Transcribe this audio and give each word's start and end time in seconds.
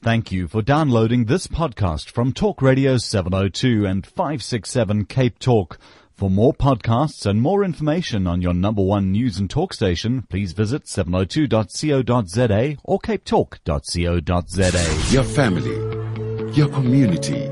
Thank 0.00 0.30
you 0.30 0.46
for 0.46 0.62
downloading 0.62 1.24
this 1.24 1.48
podcast 1.48 2.10
from 2.10 2.32
Talk 2.32 2.62
Radio 2.62 2.98
702 2.98 3.84
and 3.84 4.06
567 4.06 5.06
Cape 5.06 5.40
Talk. 5.40 5.76
For 6.14 6.30
more 6.30 6.54
podcasts 6.54 7.26
and 7.26 7.42
more 7.42 7.64
information 7.64 8.28
on 8.28 8.40
your 8.40 8.54
number 8.54 8.82
one 8.82 9.10
news 9.10 9.38
and 9.38 9.50
talk 9.50 9.74
station, 9.74 10.22
please 10.28 10.52
visit 10.52 10.84
702.co.za 10.84 12.76
or 12.84 13.00
capetalk.co.za. 13.00 15.12
Your 15.12 15.24
family, 15.24 16.52
your 16.52 16.68
community, 16.68 17.50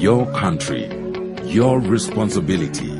your 0.00 0.24
country, 0.32 0.88
your 1.44 1.78
responsibility. 1.78 2.98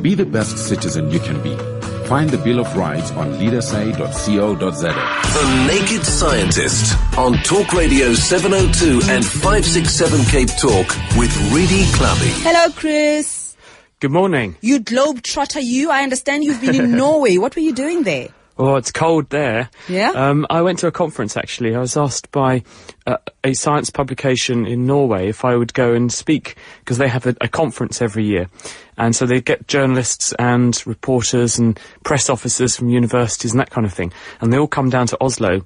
Be 0.00 0.14
the 0.14 0.26
best 0.26 0.56
citizen 0.56 1.10
you 1.10 1.20
can 1.20 1.42
be. 1.42 1.75
Find 2.06 2.30
the 2.30 2.38
Bill 2.38 2.60
of 2.60 2.76
Rights 2.76 3.10
on 3.12 3.32
leadsa.co.za. 3.32 4.92
The 4.92 5.66
Naked 5.66 6.06
Scientist 6.06 6.94
on 7.18 7.34
Talk 7.38 7.72
Radio 7.72 8.14
702 8.14 9.00
and 9.10 9.24
567 9.24 10.24
Cape 10.26 10.48
Talk 10.50 10.86
with 11.18 11.34
Redi 11.52 11.82
Tlhabi. 11.96 12.30
Hello, 12.44 12.72
Chris. 12.76 13.56
Good 13.98 14.12
morning. 14.12 14.56
You 14.60 14.78
globe 14.78 15.22
trotter, 15.22 15.58
you. 15.58 15.90
I 15.90 16.02
understand 16.04 16.44
you've 16.44 16.60
been 16.60 16.76
in 16.76 16.92
Norway. 16.96 17.38
What 17.38 17.56
were 17.56 17.62
you 17.62 17.72
doing 17.74 18.04
there? 18.04 18.28
Oh, 18.58 18.76
it's 18.76 18.90
cold 18.90 19.28
there. 19.30 19.68
Yeah? 19.88 20.10
Um, 20.10 20.46
I 20.48 20.62
went 20.62 20.78
to 20.78 20.86
a 20.86 20.92
conference 20.92 21.36
actually. 21.36 21.74
I 21.74 21.78
was 21.78 21.96
asked 21.96 22.30
by 22.32 22.62
uh, 23.06 23.18
a 23.44 23.52
science 23.52 23.90
publication 23.90 24.66
in 24.66 24.86
Norway 24.86 25.28
if 25.28 25.44
I 25.44 25.56
would 25.56 25.74
go 25.74 25.92
and 25.92 26.10
speak 26.10 26.56
because 26.80 26.96
they 26.96 27.08
have 27.08 27.26
a, 27.26 27.36
a 27.42 27.48
conference 27.48 28.00
every 28.00 28.24
year. 28.24 28.48
And 28.96 29.14
so 29.14 29.26
they 29.26 29.42
get 29.42 29.68
journalists 29.68 30.32
and 30.38 30.82
reporters 30.86 31.58
and 31.58 31.78
press 32.02 32.30
officers 32.30 32.76
from 32.76 32.88
universities 32.88 33.50
and 33.50 33.60
that 33.60 33.70
kind 33.70 33.86
of 33.86 33.92
thing. 33.92 34.12
And 34.40 34.52
they 34.52 34.58
all 34.58 34.66
come 34.66 34.88
down 34.88 35.06
to 35.08 35.18
Oslo 35.20 35.62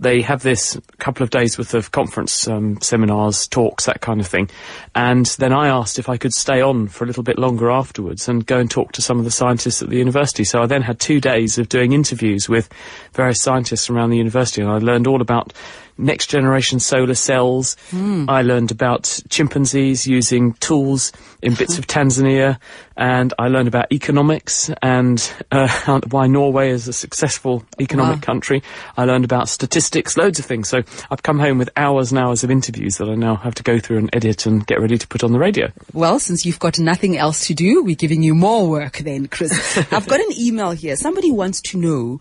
they 0.00 0.22
have 0.22 0.42
this 0.42 0.80
couple 0.98 1.22
of 1.22 1.30
days 1.30 1.58
worth 1.58 1.74
of 1.74 1.92
conference 1.92 2.48
um, 2.48 2.80
seminars, 2.80 3.46
talks, 3.46 3.84
that 3.84 4.00
kind 4.00 4.18
of 4.20 4.26
thing. 4.26 4.48
And 4.94 5.26
then 5.38 5.52
I 5.52 5.68
asked 5.68 5.98
if 5.98 6.08
I 6.08 6.16
could 6.16 6.32
stay 6.32 6.60
on 6.62 6.88
for 6.88 7.04
a 7.04 7.06
little 7.06 7.22
bit 7.22 7.38
longer 7.38 7.70
afterwards 7.70 8.26
and 8.28 8.44
go 8.46 8.58
and 8.58 8.70
talk 8.70 8.92
to 8.92 9.02
some 9.02 9.18
of 9.18 9.24
the 9.24 9.30
scientists 9.30 9.82
at 9.82 9.90
the 9.90 9.98
university. 9.98 10.42
So 10.44 10.62
I 10.62 10.66
then 10.66 10.82
had 10.82 10.98
two 10.98 11.20
days 11.20 11.58
of 11.58 11.68
doing 11.68 11.92
interviews 11.92 12.48
with 12.48 12.68
various 13.12 13.42
scientists 13.42 13.86
from 13.86 13.96
around 13.98 14.10
the 14.10 14.16
university, 14.16 14.62
and 14.62 14.70
I 14.70 14.78
learned 14.78 15.06
all 15.06 15.20
about 15.20 15.52
next 15.98 16.28
generation 16.28 16.80
solar 16.80 17.12
cells. 17.14 17.76
I 17.92 18.40
learned 18.40 18.70
about 18.70 19.20
chimpanzees 19.28 20.06
using 20.06 20.54
tools 20.54 21.12
in 21.42 21.52
bits 21.54 21.76
of 21.76 21.86
Tanzania, 21.86 22.58
and 22.96 23.34
I 23.38 23.48
learned 23.48 23.68
about 23.68 23.92
economics 23.92 24.70
and 24.80 25.20
uh, 25.52 25.68
why 26.10 26.26
Norway 26.26 26.70
is 26.70 26.88
a 26.88 26.94
successful 26.94 27.64
economic 27.78 28.16
Wow. 28.16 28.20
country. 28.22 28.62
I 28.96 29.04
learned 29.04 29.24
about 29.26 29.50
statistics, 29.50 29.89
loads 30.16 30.38
of 30.38 30.44
things. 30.44 30.68
So 30.68 30.82
I've 31.10 31.22
come 31.22 31.38
home 31.38 31.58
with 31.58 31.70
hours 31.76 32.10
and 32.12 32.18
hours 32.18 32.44
of 32.44 32.50
interviews 32.50 32.98
that 32.98 33.08
I 33.08 33.14
now 33.14 33.36
have 33.36 33.54
to 33.56 33.62
go 33.62 33.78
through 33.78 33.98
and 33.98 34.10
edit 34.14 34.46
and 34.46 34.66
get 34.66 34.80
ready 34.80 34.98
to 34.98 35.08
put 35.08 35.22
on 35.22 35.32
the 35.32 35.38
radio. 35.38 35.70
Well, 35.92 36.18
since 36.18 36.44
you've 36.44 36.58
got 36.58 36.78
nothing 36.78 37.16
else 37.16 37.46
to 37.46 37.54
do, 37.54 37.82
we're 37.82 37.96
giving 37.96 38.22
you 38.22 38.34
more 38.34 38.68
work 38.68 38.98
then, 38.98 39.26
Chris. 39.26 39.76
I've 39.92 40.08
got 40.08 40.20
an 40.20 40.32
email 40.38 40.72
here. 40.72 40.96
Somebody 40.96 41.30
wants 41.30 41.60
to 41.62 41.78
know, 41.78 42.20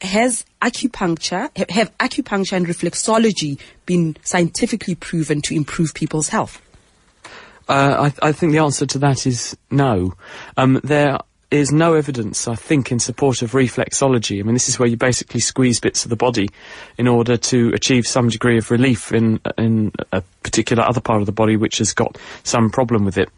has 0.00 0.44
acupuncture, 0.62 1.50
have 1.70 1.96
acupuncture 1.98 2.56
and 2.56 2.66
reflexology 2.66 3.58
been 3.86 4.16
scientifically 4.22 4.94
proven 4.94 5.42
to 5.42 5.54
improve 5.54 5.94
people's 5.94 6.28
health? 6.28 6.60
Uh, 7.68 8.10
I, 8.22 8.28
I 8.28 8.32
think 8.32 8.50
the 8.52 8.58
answer 8.58 8.84
to 8.84 8.98
that 8.98 9.26
is 9.26 9.56
no. 9.70 10.14
Um, 10.56 10.80
there 10.82 11.18
is 11.50 11.72
no 11.72 11.94
evidence, 11.94 12.46
I 12.46 12.54
think, 12.54 12.92
in 12.92 12.98
support 13.00 13.42
of 13.42 13.52
reflexology. 13.52 14.38
I 14.38 14.42
mean, 14.42 14.54
this 14.54 14.68
is 14.68 14.78
where 14.78 14.88
you 14.88 14.96
basically 14.96 15.40
squeeze 15.40 15.80
bits 15.80 16.04
of 16.04 16.10
the 16.10 16.16
body 16.16 16.48
in 16.96 17.08
order 17.08 17.36
to 17.36 17.70
achieve 17.74 18.06
some 18.06 18.28
degree 18.28 18.58
of 18.58 18.70
relief 18.70 19.12
in 19.12 19.40
in 19.58 19.92
a 20.12 20.22
particular 20.42 20.84
other 20.84 21.00
part 21.00 21.20
of 21.20 21.26
the 21.26 21.32
body 21.32 21.56
which 21.56 21.78
has 21.78 21.92
got 21.92 22.18
some 22.44 22.70
problem 22.70 23.04
with 23.04 23.18
it. 23.18 23.28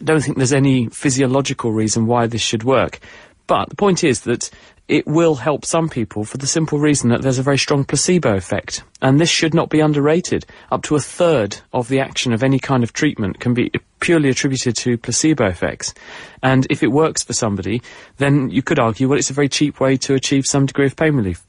I 0.00 0.04
don't 0.04 0.20
think 0.20 0.36
there's 0.36 0.52
any 0.52 0.88
physiological 0.88 1.72
reason 1.72 2.06
why 2.06 2.26
this 2.26 2.42
should 2.42 2.64
work. 2.64 2.98
But 3.46 3.68
the 3.68 3.76
point 3.76 4.02
is 4.04 4.22
that 4.22 4.50
it 4.88 5.06
will 5.06 5.36
help 5.36 5.64
some 5.64 5.88
people 5.88 6.24
for 6.24 6.38
the 6.38 6.46
simple 6.46 6.78
reason 6.78 7.10
that 7.10 7.22
there's 7.22 7.38
a 7.38 7.42
very 7.42 7.58
strong 7.58 7.84
placebo 7.84 8.36
effect. 8.36 8.82
And 9.00 9.20
this 9.20 9.30
should 9.30 9.54
not 9.54 9.70
be 9.70 9.80
underrated. 9.80 10.44
Up 10.70 10.82
to 10.84 10.96
a 10.96 11.00
third 11.00 11.58
of 11.72 11.88
the 11.88 12.00
action 12.00 12.32
of 12.32 12.42
any 12.42 12.58
kind 12.58 12.82
of 12.82 12.92
treatment 12.92 13.40
can 13.40 13.54
be 13.54 13.70
purely 14.00 14.28
attributed 14.28 14.76
to 14.76 14.98
placebo 14.98 15.46
effects. 15.46 15.94
And 16.42 16.66
if 16.70 16.82
it 16.82 16.88
works 16.88 17.22
for 17.22 17.32
somebody, 17.32 17.82
then 18.18 18.50
you 18.50 18.62
could 18.62 18.78
argue, 18.78 19.08
well, 19.08 19.18
it's 19.18 19.30
a 19.30 19.34
very 19.34 19.48
cheap 19.48 19.80
way 19.80 19.96
to 19.98 20.14
achieve 20.14 20.46
some 20.46 20.66
degree 20.66 20.86
of 20.86 20.96
pain 20.96 21.14
relief. 21.14 21.46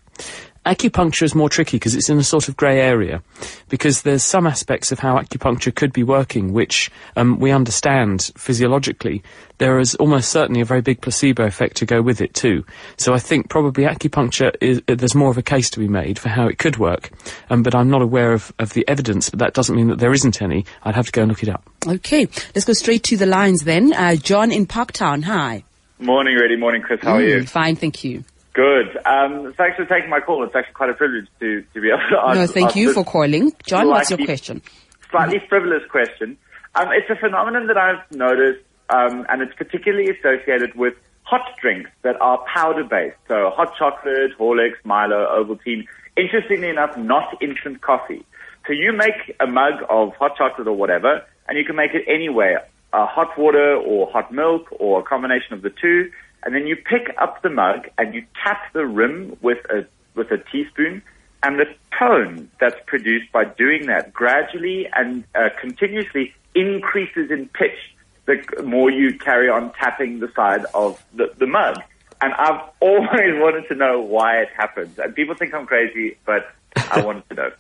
Acupuncture 0.66 1.24
is 1.24 1.36
more 1.36 1.50
tricky 1.50 1.76
because 1.78 1.94
it's 1.94 2.10
in 2.10 2.18
a 2.18 2.24
sort 2.24 2.48
of 2.48 2.56
grey 2.56 2.80
area, 2.80 3.22
because 3.68 4.04
there's 4.04 4.24
some 4.24 4.48
aspects 4.48 4.92
of 4.94 5.00
how 5.00 5.18
acupuncture 5.18 5.76
could 5.76 5.92
be 5.92 6.04
working 6.04 6.54
which 6.54 6.90
um, 7.18 7.38
we 7.40 7.52
understand 7.52 8.32
physiologically. 8.38 9.22
There 9.58 9.80
is 9.80 9.96
almost 9.96 10.30
certainly 10.30 10.62
a 10.62 10.66
very 10.66 10.82
big 10.82 11.02
placebo 11.02 11.44
effect 11.46 11.76
to 11.78 11.86
go 11.86 12.02
with 12.02 12.22
it 12.22 12.34
too. 12.34 12.64
So 12.98 13.14
I 13.14 13.20
think 13.20 13.50
probably 13.50 13.84
acupuncture 13.84 14.56
is 14.62 14.82
uh, 14.88 14.96
there's 14.96 15.16
more 15.16 15.30
of 15.30 15.38
a 15.38 15.42
case 15.44 15.70
to 15.72 15.80
be 15.80 15.88
made 15.90 16.18
for 16.18 16.30
how 16.30 16.48
it 16.48 16.58
could 16.60 16.78
work, 16.78 17.10
um, 17.50 17.62
but 17.62 17.76
I'm 17.76 17.90
not 17.90 18.02
aware 18.02 18.32
of, 18.34 18.54
of 18.60 18.72
the 18.74 18.88
evidence. 18.88 19.30
But 19.30 19.40
that 19.40 19.54
doesn't 19.54 19.76
mean 19.76 19.88
that 19.90 20.00
there 20.00 20.14
isn't 20.14 20.42
any. 20.42 20.66
I'd 20.84 20.96
have 20.96 21.08
to 21.08 21.12
go 21.12 21.24
and 21.24 21.30
look 21.30 21.44
it 21.44 21.50
up. 21.50 21.70
Okay, 21.86 22.26
let's 22.56 22.66
go 22.66 22.74
straight 22.74 23.04
to 23.04 23.18
the 23.18 23.26
lines 23.26 23.64
then. 23.66 23.94
Uh, 23.94 24.16
John 24.16 24.52
in 24.52 24.66
Parktown, 24.66 25.24
hi. 25.24 25.66
Morning, 26.00 26.38
Redi. 26.38 26.56
Morning, 26.58 26.82
Chris. 26.82 27.00
How 27.02 27.16
are 27.16 27.22
Mm, 27.22 27.28
you? 27.42 27.46
Fine, 27.46 27.76
thank 27.76 28.04
you. 28.04 28.24
Good. 28.54 28.98
Um, 29.06 29.54
thanks 29.58 29.78
for 29.78 29.86
taking 29.86 30.10
my 30.10 30.20
call. 30.20 30.44
It's 30.44 30.56
actually 30.56 30.74
quite 30.74 30.90
a 30.92 30.94
privilege 30.94 31.28
to, 31.40 31.64
to 31.74 31.82
be 31.82 31.90
able 31.90 32.00
to 32.12 32.20
ask. 32.24 32.36
No, 32.36 32.48
thank 32.48 32.68
ask 32.68 32.76
you 32.76 32.94
for 32.94 33.04
calling. 33.04 33.52
John, 33.66 33.88
what's 33.88 34.12
your 34.12 34.24
question? 34.24 34.62
Slightly 35.10 35.40
frivolous 35.50 35.84
question. 35.90 36.38
Um, 36.76 36.90
it's 36.92 37.10
a 37.10 37.16
phenomenon 37.16 37.68
that 37.68 37.78
I've 37.78 38.12
noticed, 38.12 38.64
um, 38.90 39.26
and 39.30 39.42
it's 39.42 39.54
particularly 39.56 40.10
associated 40.10 40.76
with 40.76 40.94
hot 41.24 41.56
drinks 41.62 41.90
that 42.04 42.20
are 42.22 42.44
powder-based. 42.54 43.18
So 43.28 43.50
hot 43.56 43.76
chocolate, 43.78 44.38
Horlicks, 44.40 44.84
Milo, 44.84 45.26
Ovaltine. 45.44 45.88
Interestingly 46.16 46.70
enough, 46.70 46.96
not 46.96 47.42
instant 47.42 47.82
coffee. 47.82 48.24
So 48.68 48.74
you 48.74 48.94
make 48.94 49.36
a 49.40 49.48
mug 49.48 49.84
of 49.90 50.14
hot 50.16 50.38
chocolate 50.38 50.68
or 50.68 50.74
whatever, 50.74 51.22
and 51.48 51.58
you 51.58 51.66
can 51.66 51.76
make 51.76 51.94
it 51.94 52.04
anywhere. 52.08 52.68
Uh, 52.92 53.08
hot 53.08 53.36
water 53.38 53.76
or 53.76 54.12
hot 54.12 54.32
milk 54.32 54.68
or 54.72 55.00
a 55.00 55.04
combination 55.04 55.54
of 55.54 55.64
the 55.64 55.72
two. 55.72 56.12
And 56.46 56.54
then 56.54 56.68
you 56.68 56.76
pick 56.76 57.14
up 57.18 57.42
the 57.42 57.50
mug 57.50 57.90
and 57.98 58.14
you 58.14 58.26
tap 58.44 58.74
the 58.74 58.86
rim 58.86 59.38
with 59.42 59.60
a, 59.70 59.86
with 60.16 60.32
a 60.32 60.38
teaspoon 60.38 61.02
and 61.42 61.60
the 61.60 61.66
tone 61.98 62.50
that's 62.60 62.80
produced 62.86 63.32
by 63.32 63.46
doing 63.46 63.88
that 63.88 64.14
gradually 64.14 64.88
and 64.96 65.24
uh, 65.36 65.50
continuously 65.60 66.34
increases 66.56 67.32
in 67.32 67.50
pitch 67.50 67.78
the 68.26 68.64
more 68.64 68.90
you 68.90 69.18
carry 69.18 69.50
on 69.50 69.74
tapping 69.74 70.20
the 70.20 70.32
side 70.34 70.66
of 70.74 71.04
the, 71.14 71.34
the 71.38 71.48
mug. 71.48 71.78
And 72.22 72.34
I've 72.34 72.62
always 72.80 73.10
wanted 73.12 73.68
to 73.68 73.76
know 73.76 74.00
why 74.00 74.38
it 74.42 74.50
happens. 74.56 74.98
And 74.98 75.14
people 75.14 75.36
think 75.36 75.54
I'm 75.54 75.66
crazy, 75.66 76.18
but 76.26 76.54
I 76.92 77.02
wanted 77.02 77.28
to 77.30 77.36
know. 77.36 77.52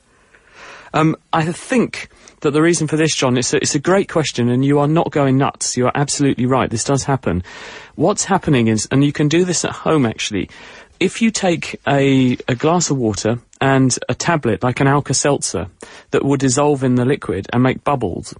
Um, 0.93 1.15
I 1.31 1.51
think 1.51 2.09
that 2.41 2.51
the 2.51 2.61
reason 2.61 2.87
for 2.87 2.97
this, 2.97 3.15
John, 3.15 3.37
it's 3.37 3.53
a, 3.53 3.57
it's 3.57 3.75
a 3.75 3.79
great 3.79 4.09
question, 4.09 4.49
and 4.49 4.63
you 4.63 4.79
are 4.79 4.87
not 4.87 5.11
going 5.11 5.37
nuts. 5.37 5.75
You 5.75 5.87
are 5.87 5.91
absolutely 5.95 6.45
right. 6.45 6.69
This 6.69 6.83
does 6.83 7.03
happen. 7.03 7.43
What's 7.95 8.25
happening 8.25 8.67
is, 8.67 8.87
and 8.91 9.03
you 9.03 9.11
can 9.11 9.27
do 9.27 9.43
this 9.45 9.65
at 9.65 9.71
home 9.71 10.05
actually, 10.05 10.49
if 10.99 11.21
you 11.21 11.31
take 11.31 11.79
a, 11.87 12.37
a 12.47 12.55
glass 12.55 12.89
of 12.89 12.97
water 12.97 13.39
and 13.59 13.97
a 14.07 14.15
tablet 14.15 14.63
like 14.63 14.79
an 14.79 14.87
Alka 14.87 15.13
Seltzer 15.13 15.67
that 16.11 16.23
will 16.23 16.37
dissolve 16.37 16.83
in 16.83 16.95
the 16.95 17.05
liquid 17.05 17.47
and 17.51 17.63
make 17.63 17.83
bubbles, 17.83 18.33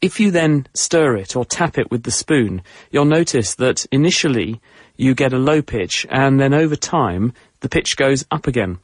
if 0.00 0.20
you 0.20 0.30
then 0.30 0.66
stir 0.74 1.16
it 1.16 1.36
or 1.36 1.44
tap 1.44 1.78
it 1.78 1.90
with 1.90 2.02
the 2.02 2.10
spoon, 2.10 2.62
you'll 2.90 3.04
notice 3.04 3.54
that 3.54 3.86
initially 3.92 4.60
you 4.96 5.14
get 5.14 5.32
a 5.32 5.38
low 5.38 5.62
pitch 5.62 6.06
and 6.10 6.38
then 6.38 6.52
over 6.52 6.76
time 6.76 7.32
the 7.60 7.68
pitch 7.68 7.96
goes 7.96 8.24
up 8.30 8.46
again. 8.46 8.78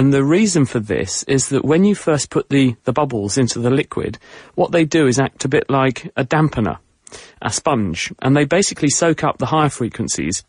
And 0.00 0.14
the 0.14 0.24
reason 0.24 0.64
for 0.64 0.80
this 0.80 1.24
is 1.24 1.50
that 1.50 1.62
when 1.62 1.84
you 1.84 1.94
first 1.94 2.30
put 2.30 2.48
the, 2.48 2.74
the 2.84 2.92
bubbles 2.92 3.36
into 3.36 3.58
the 3.58 3.68
liquid, 3.68 4.16
what 4.54 4.72
they 4.72 4.86
do 4.86 5.06
is 5.06 5.20
act 5.20 5.44
a 5.44 5.48
bit 5.48 5.68
like 5.68 6.10
a 6.16 6.24
dampener. 6.24 6.78
a 7.42 7.50
sponge, 7.50 8.10
and 8.20 8.34
they 8.34 8.46
basically 8.46 8.88
soak 8.88 9.22
up 9.22 9.36
the 9.36 9.44
higher 9.44 9.68
frequencies, 9.68 10.42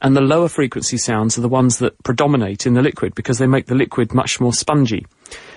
and 0.00 0.16
the 0.16 0.20
lower 0.20 0.48
frequency 0.48 0.96
sounds 0.96 1.36
are 1.36 1.40
the 1.40 1.48
ones 1.48 1.78
that 1.78 2.00
predominate 2.04 2.64
in 2.64 2.74
the 2.74 2.82
liquid 2.82 3.12
because 3.16 3.38
they 3.38 3.46
make 3.48 3.66
the 3.66 3.74
liquid 3.74 4.14
much 4.14 4.40
more 4.40 4.52
spongy. 4.52 5.04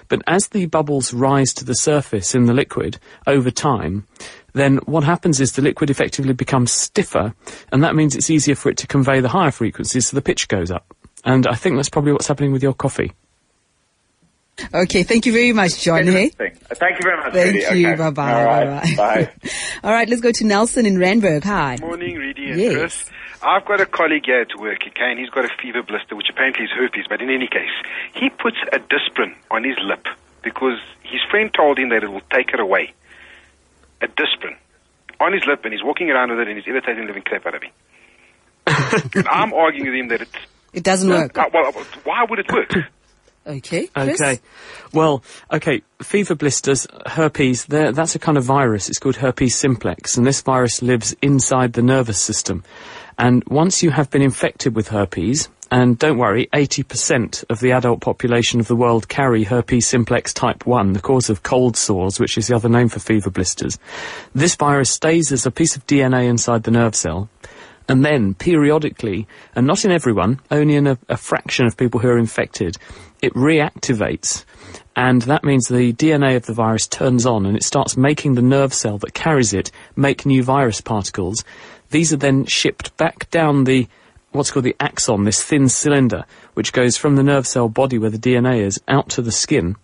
But 0.08 0.24
as 0.26 0.48
the 0.48 0.66
bubbles 0.66 1.14
rise 1.14 1.54
to 1.54 1.66
the 1.66 1.76
surface 1.76 2.34
in 2.34 2.46
the 2.46 2.54
liquid 2.54 2.98
over 3.28 3.52
time, 3.52 4.08
then 4.54 4.78
what 4.86 5.04
happens 5.04 5.40
is 5.40 5.52
the 5.52 5.62
liquid 5.62 5.92
effectively 5.92 6.34
becomes 6.34 6.72
stiffer, 6.72 7.36
and 7.72 7.84
that 7.84 7.96
means 7.96 8.16
it's 8.16 8.32
easier 8.32 8.56
for 8.56 8.70
it 8.70 8.78
to 8.78 8.88
convey 8.88 9.20
the 9.20 9.30
higher 9.30 9.52
frequencies, 9.52 10.08
so 10.08 10.16
the 10.16 10.22
pitch 10.22 10.48
goes 10.48 10.72
up. 10.72 10.96
And 11.24 11.46
I 11.46 11.54
think 11.54 11.76
that's 11.76 11.90
probably 11.90 12.12
what's 12.12 12.28
happening 12.28 12.52
with 12.52 12.64
your 12.64 12.74
coffee. 12.74 13.14
Okay, 14.74 15.04
thank 15.04 15.26
you 15.26 15.34
very 15.34 15.52
much, 15.52 15.82
John. 15.84 16.08
Hey? 16.08 16.30
Thank 16.30 17.00
you 17.00 17.04
very 17.04 17.18
much. 17.18 17.34
Thank 17.34 17.56
Rudy. 17.56 17.80
you. 17.82 17.88
Okay. 17.90 17.96
Bye 17.96 18.10
bye. 18.12 18.34
All 18.34 18.46
right. 18.46 18.98
Bye. 18.98 19.30
All 19.84 19.92
right, 19.92 20.08
let's 20.08 20.22
go 20.22 20.32
to 20.32 20.44
Nelson 20.46 20.86
in 20.86 20.96
Randburg. 20.98 21.44
Hi. 21.44 21.78
Morning, 21.82 22.18
Redi 22.18 22.52
and 22.52 22.60
Yes. 22.60 22.74
Chris. 22.74 23.06
I've 23.44 23.66
got 23.66 23.82
a 23.82 23.86
colleague 23.86 24.24
here 24.26 24.42
at 24.42 24.58
work, 24.60 24.80
okay, 24.88 25.12
and 25.12 25.20
he's 25.20 25.30
got 25.30 25.46
a 25.46 25.50
fever 25.62 25.84
blister, 25.84 26.16
which 26.16 26.28
apparently 26.32 26.66
is 26.66 26.72
herpes, 26.72 27.06
but 27.10 27.22
in 27.22 27.30
any 27.30 27.48
case, 27.48 27.70
he 28.14 28.30
puts 28.30 28.58
a 28.72 28.80
disprin 28.80 29.36
on 29.52 29.64
his 29.64 29.76
lip 29.84 30.06
because 30.42 30.80
his 31.04 31.22
friend 31.30 31.52
told 31.54 31.78
him 31.78 31.90
that 31.90 32.04
it 32.04 32.10
will 32.12 32.24
take 32.34 32.50
it 32.54 32.60
away. 32.60 32.94
A 34.02 34.08
disprin 34.08 34.56
on 35.20 35.34
his 35.34 35.46
lip, 35.46 35.62
and 35.66 35.74
he's 35.74 35.84
walking 35.84 36.10
around 36.10 36.32
with 36.32 36.40
it, 36.40 36.48
and 36.48 36.58
he's 36.58 36.68
irritating 36.68 37.02
the 37.04 37.08
living 37.08 37.24
crap 37.24 37.46
out 37.46 37.56
of 37.56 37.62
me. 37.62 37.72
and 39.16 39.28
I'm 39.28 39.54
arguing 39.54 39.86
with 39.92 39.96
him 40.00 40.08
that 40.10 40.22
it's. 40.22 40.32
It 40.74 40.84
doesn't 40.84 41.10
work. 41.10 41.38
Uh, 41.38 41.50
well, 41.54 41.72
why 42.04 42.26
would 42.30 42.40
it 42.40 42.52
work? 42.52 42.72
Okay. 43.48 43.88
Chris? 43.88 44.22
Okay. 44.22 44.40
Well, 44.92 45.24
okay, 45.52 45.84
fever 46.02 46.34
blisters, 46.34 46.88
herpes, 47.06 47.66
that's 47.66 48.16
a 48.16 48.20
kind 48.20 48.38
of 48.38 48.44
virus. 48.44 48.90
It's 48.90 48.98
called 48.98 49.18
herpes 49.18 49.56
simplex, 49.56 50.18
and 50.18 50.26
this 50.26 50.42
virus 50.42 50.82
lives 50.82 51.16
inside 51.22 51.74
the 51.74 51.84
nervous 51.84 52.20
system. 52.20 52.64
And 53.18 53.44
once 53.46 53.84
you 53.84 53.92
have 53.92 54.10
been 54.10 54.24
infected 54.24 54.76
with 54.76 54.88
herpes, 54.88 55.50
and 55.72 55.98
don't 55.98 56.18
worry, 56.18 56.48
80% 56.54 57.46
of 57.50 57.60
the 57.60 57.72
adult 57.72 58.02
population 58.02 58.60
of 58.60 58.68
the 58.68 58.76
world 58.76 59.08
carry 59.08 59.44
herpes 59.44 59.88
simplex 59.88 60.34
type 60.34 60.66
1, 60.66 60.94
the 60.94 61.00
cause 61.00 61.30
of 61.30 61.44
cold 61.44 61.78
sores, 61.78 62.20
which 62.20 62.38
is 62.38 62.48
the 62.48 62.56
other 62.56 62.70
name 62.70 62.90
for 62.90 63.00
fever 63.00 63.30
blisters. 63.30 63.78
This 64.34 64.56
virus 64.56 64.90
stays 64.90 65.32
as 65.32 65.46
a 65.46 65.52
piece 65.52 65.76
of 65.76 65.86
DNA 65.88 66.28
inside 66.28 66.64
the 66.64 66.72
nerve 66.72 66.96
cell, 66.96 67.30
and 67.88 68.04
then 68.04 68.34
periodically, 68.34 69.28
and 69.56 69.68
not 69.68 69.86
in 69.86 69.92
everyone, 69.92 70.40
only 70.52 70.76
in 70.76 70.88
a, 70.88 70.98
a 71.10 71.18
fraction 71.18 71.66
of 71.66 71.78
people 71.78 72.00
who 72.00 72.10
are 72.10 72.18
infected, 72.18 72.78
it 73.22 73.34
reactivates. 73.34 74.46
And 74.96 75.24
that 75.24 75.44
means 75.44 75.68
the 75.68 75.94
DNA 75.94 76.36
of 76.36 76.46
the 76.46 76.54
virus 76.54 76.88
turns 76.88 77.26
on 77.26 77.46
and 77.46 77.58
it 77.58 77.64
starts 77.64 77.98
making 77.98 78.36
the 78.36 78.42
nerve 78.42 78.74
cell 78.74 78.98
that 79.00 79.14
carries 79.14 79.54
it 79.54 79.72
make 79.96 80.26
new 80.26 80.42
virus 80.42 80.82
particles. 80.82 81.44
These 81.90 82.14
are 82.14 82.18
then 82.18 82.46
shipped 82.46 82.96
back 82.98 83.30
down 83.30 83.66
the 83.66 83.88
what's 84.32 84.52
called 84.52 84.66
the 84.66 84.76
axon, 84.80 85.24
this 85.24 85.44
thin 85.44 85.70
cylinder, 85.70 86.26
which 86.54 86.74
goes 86.74 86.98
from 86.98 87.16
the 87.16 87.24
nerve 87.24 87.48
cell 87.48 87.70
body 87.70 87.98
where 87.98 88.10
the 88.10 88.18
DNA 88.18 88.60
is 88.62 88.82
out 88.88 89.10
to 89.10 89.22
the 89.22 89.32
skin. 89.32 89.76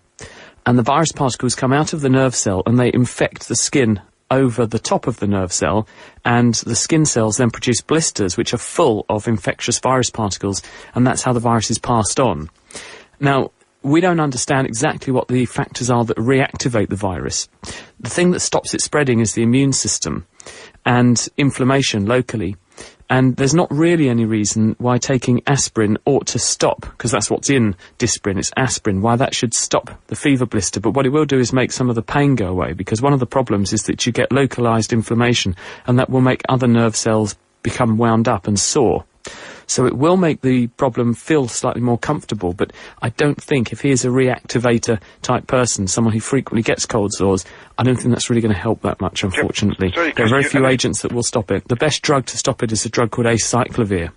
And 0.65 0.77
the 0.77 0.83
virus 0.83 1.11
particles 1.11 1.55
come 1.55 1.73
out 1.73 1.93
of 1.93 2.01
the 2.01 2.09
nerve 2.09 2.35
cell 2.35 2.63
and 2.65 2.79
they 2.79 2.91
infect 2.93 3.47
the 3.47 3.55
skin 3.55 4.01
over 4.31 4.65
the 4.65 4.79
top 4.79 5.07
of 5.07 5.19
the 5.19 5.27
nerve 5.27 5.51
cell, 5.51 5.85
and 6.23 6.55
the 6.55 6.75
skin 6.75 7.05
cells 7.05 7.35
then 7.35 7.51
produce 7.51 7.81
blisters 7.81 8.37
which 8.37 8.53
are 8.53 8.57
full 8.57 9.05
of 9.09 9.27
infectious 9.27 9.77
virus 9.79 10.09
particles, 10.09 10.63
and 10.95 11.05
that's 11.05 11.21
how 11.21 11.33
the 11.33 11.39
virus 11.39 11.69
is 11.69 11.77
passed 11.77 12.19
on. 12.19 12.49
Now, 13.21 13.51
we 13.83 14.01
don't 14.01 14.19
understand 14.19 14.67
exactly 14.67 15.13
what 15.13 15.27
the 15.27 15.45
factors 15.45 15.89
are 15.91 16.03
that 16.05 16.17
reactivate 16.17 16.89
the 16.89 16.95
virus. 16.95 17.47
The 17.99 18.09
thing 18.09 18.31
that 18.31 18.39
stops 18.39 18.73
it 18.73 18.81
spreading 18.81 19.19
is 19.19 19.33
the 19.33 19.43
immune 19.43 19.73
system 19.73 20.25
and 20.85 21.27
inflammation 21.37 22.07
locally. 22.07 22.55
And 23.11 23.35
there's 23.35 23.53
not 23.53 23.69
really 23.69 24.09
any 24.09 24.25
reason 24.25 24.75
why 24.79 24.97
taking 24.97 25.43
aspirin 25.45 25.97
ought 26.05 26.27
to 26.27 26.39
stop, 26.39 26.81
because 26.81 27.11
that's 27.11 27.29
what's 27.29 27.49
in 27.49 27.75
Disprin, 27.99 28.39
it's 28.39 28.51
aspirin, 28.55 29.01
why 29.01 29.17
that 29.17 29.35
should 29.35 29.53
stop 29.53 29.91
the 30.07 30.15
fever 30.15 30.45
blister. 30.45 30.79
But 30.79 30.91
what 30.91 31.05
it 31.05 31.09
will 31.09 31.25
do 31.25 31.37
is 31.37 31.53
make 31.53 31.71
some 31.71 31.89
of 31.89 31.95
the 31.95 32.01
pain 32.01 32.35
go 32.35 32.47
away, 32.47 32.73
because 32.73 33.01
one 33.01 33.13
of 33.13 33.19
the 33.19 33.25
problems 33.27 33.73
is 33.73 33.83
that 33.83 34.05
you 34.05 34.13
get 34.13 34.31
localized 34.31 34.93
inflammation, 34.93 35.55
and 35.85 35.99
that 35.99 36.09
will 36.09 36.21
make 36.21 36.41
other 36.49 36.67
nerve 36.67 36.95
cells 36.95 37.35
become 37.63 37.97
wound 37.97 38.27
up 38.27 38.47
and 38.47 38.59
sore. 38.59 39.05
So 39.71 39.85
it 39.85 39.97
will 39.97 40.17
make 40.17 40.41
the 40.41 40.67
problem 40.67 41.13
feel 41.13 41.47
slightly 41.47 41.81
more 41.81 41.97
comfortable, 41.97 42.51
but 42.51 42.73
I 43.01 43.07
don't 43.07 43.41
think 43.41 43.71
if 43.71 43.79
he 43.79 43.91
is 43.91 44.03
a 44.03 44.09
reactivator 44.09 44.99
type 45.21 45.47
person, 45.47 45.87
someone 45.87 46.13
who 46.13 46.19
frequently 46.19 46.61
gets 46.61 46.85
cold 46.85 47.13
sores, 47.13 47.45
I 47.77 47.83
don't 47.83 47.95
think 47.95 48.09
that's 48.09 48.29
really 48.29 48.41
going 48.41 48.53
to 48.53 48.59
help 48.59 48.81
that 48.81 48.99
much, 48.99 49.23
unfortunately. 49.23 49.93
sorry, 49.93 50.11
there 50.11 50.25
are 50.25 50.29
very 50.29 50.43
few 50.43 50.67
agents 50.67 51.03
that 51.03 51.13
will 51.13 51.23
stop 51.23 51.51
it. 51.51 51.69
The 51.69 51.77
best 51.77 52.01
drug 52.01 52.25
to 52.25 52.37
stop 52.37 52.61
it 52.63 52.73
is 52.73 52.85
a 52.85 52.89
drug 52.89 53.11
called 53.11 53.27
acyclovir. 53.27 54.11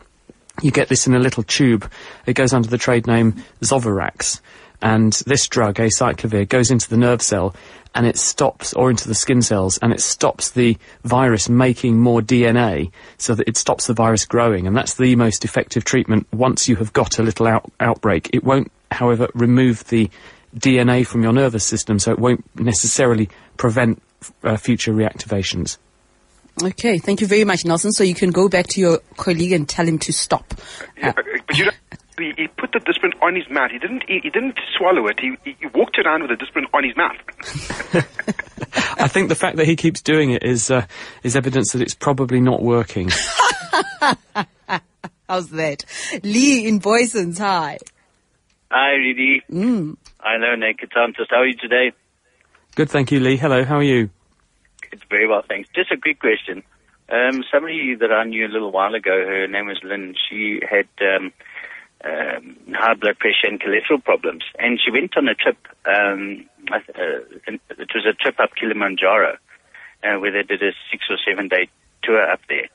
You 0.61 0.73
get 0.73 0.89
this 0.89 1.07
in 1.07 1.15
a 1.15 1.21
little 1.21 1.45
tube. 1.45 1.89
It 2.27 2.35
goes 2.35 2.53
under 2.53 2.69
the 2.69 2.77
trade 2.77 3.07
name 3.07 3.45
Zovirax. 3.61 4.41
And 4.85 5.15
this 5.27 5.49
drug, 5.49 5.77
acyclovir, 5.77 6.47
goes 6.47 6.71
into 6.71 6.91
the 6.91 6.99
nerve 6.99 7.23
cell 7.23 7.57
and 7.95 8.07
it 8.07 8.19
stops, 8.19 8.75
or 8.75 8.91
into 8.91 9.09
the 9.09 9.15
skin 9.15 9.41
cells, 9.41 9.79
and 9.79 9.93
it 9.93 10.01
stops 10.01 10.51
the 10.51 10.77
virus 11.05 11.49
making 11.49 11.99
more 11.99 12.21
DNA 12.21 12.91
so 13.17 13.35
that 13.35 13.49
it 13.49 13.57
stops 13.57 13.87
the 13.87 13.95
virus 13.95 14.27
growing. 14.27 14.67
And 14.67 14.77
that's 14.77 14.95
the 14.95 15.17
most 15.17 15.45
effective 15.45 15.85
treatment 15.85 16.27
once 16.33 16.69
you 16.69 16.77
have 16.77 16.93
got 16.93 17.19
a 17.19 17.23
little 17.23 17.47
out- 17.47 17.71
outbreak. 17.81 18.31
It 18.35 18.45
won't, 18.45 18.71
however, 18.91 19.29
remove 19.33 19.85
the 19.89 20.11
DNA 20.55 21.07
from 21.07 21.23
your 21.23 21.33
nervous 21.33 21.65
system, 21.65 21.99
so 21.99 22.13
it 22.13 22.19
won't 22.19 22.45
necessarily 22.59 23.31
prevent 23.57 24.03
uh, 24.43 24.57
future 24.57 24.93
reactivations. 24.93 25.79
Okay, 26.63 26.99
thank 26.99 27.21
you 27.21 27.27
very 27.27 27.45
much, 27.45 27.65
Nelson. 27.65 27.93
So 27.93 28.05
you 28.05 28.15
can 28.15 28.31
go 28.31 28.49
back 28.49 28.67
to 28.69 28.81
your 28.81 28.99
colleague 29.17 29.53
and 29.53 29.69
tell 29.69 29.87
him 29.87 29.99
to 30.01 30.13
stop. 30.13 30.55
Yeah, 30.97 31.13
but 31.13 31.25
but 31.47 31.59
you 31.59 31.65
know, 31.67 31.73
he, 32.19 32.33
he 32.37 32.49
put 32.49 32.73
the 32.73 32.81
disprin 32.81 33.13
on 33.23 33.35
his 33.35 33.49
mouth. 33.51 33.71
He 33.71 33.79
didn't. 33.79 34.05
He, 34.07 34.21
he 34.23 34.31
didn't 34.31 34.59
swallow 34.77 35.07
it. 35.09 35.19
He, 35.21 35.37
he 35.45 35.67
walked 35.75 35.99
around 35.99 36.23
with 36.23 36.31
the 36.31 36.37
disprin 36.45 36.65
on 36.73 36.85
his 36.85 36.97
mouth. 36.97 37.17
I 39.01 39.09
think 39.09 39.29
the 39.29 39.35
fact 39.35 39.57
that 39.57 39.67
he 39.67 39.77
keeps 39.77 40.01
doing 40.03 40.31
it 40.31 40.43
is 40.43 40.71
uh, 40.71 40.87
is 41.23 41.37
evidence 41.37 41.73
that 41.73 41.83
it's 41.83 41.95
probably 41.95 42.41
not 42.41 42.63
working. 42.63 43.11
How's 45.29 45.49
that? 45.51 45.85
Lee 46.23 46.67
in 46.67 46.81
Boysons, 46.81 47.39
hi. 47.39 47.79
Hi, 48.71 48.93
Rudy. 48.93 49.43
Mm. 49.51 49.97
Hello, 50.21 50.55
Nick. 50.57 50.81
It's 50.83 50.93
Antus. 50.97 51.27
How 51.31 51.39
are 51.39 51.47
you 51.47 51.57
today? 51.57 51.93
Good, 52.75 52.91
thank 52.91 53.13
you, 53.13 53.21
Lee. 53.21 53.37
Hello, 53.37 53.65
how 53.65 53.77
are 53.77 53.83
you? 53.83 54.11
It's 54.93 55.03
very 55.09 55.27
well, 55.27 55.43
thanks. 55.47 55.69
Just 55.75 55.91
a 55.93 55.97
quick 55.97 56.21
question. 56.21 56.63
Um, 57.09 57.45
somebody 57.53 57.95
that 57.95 58.11
I 58.13 58.25
knew 58.25 58.47
a 58.47 58.49
little 58.49 58.73
while 58.73 58.95
ago, 58.95 59.11
her 59.11 59.47
name 59.47 59.67
was 59.67 59.81
Lynn, 59.83 60.15
she 60.29 60.61
had 60.69 60.89
um, 61.01 61.33
um, 62.05 62.57
high 62.75 62.95
blood 62.95 63.19
pressure 63.19 63.49
and 63.49 63.61
cholesterol 63.61 64.03
problems. 64.05 64.45
And 64.59 64.79
she 64.83 64.91
went 64.91 65.17
on 65.17 65.29
a 65.29 65.35
trip, 65.35 65.57
um, 65.87 66.49
uh, 66.71 66.79
it 67.49 67.91
was 67.95 68.07
a 68.07 68.13
trip 68.13 68.39
up 68.39 68.51
Kilimanjaro, 68.61 69.37
uh, 70.05 70.21
where 70.21 70.33
they 70.33 70.43
did 70.43 70.63
a 70.63 70.73
six 70.91 71.05
or 71.09 71.17
seven 71.27 71.49
day 71.49 71.69
tour 72.03 72.31
up 72.31 72.41
there. 72.49 72.69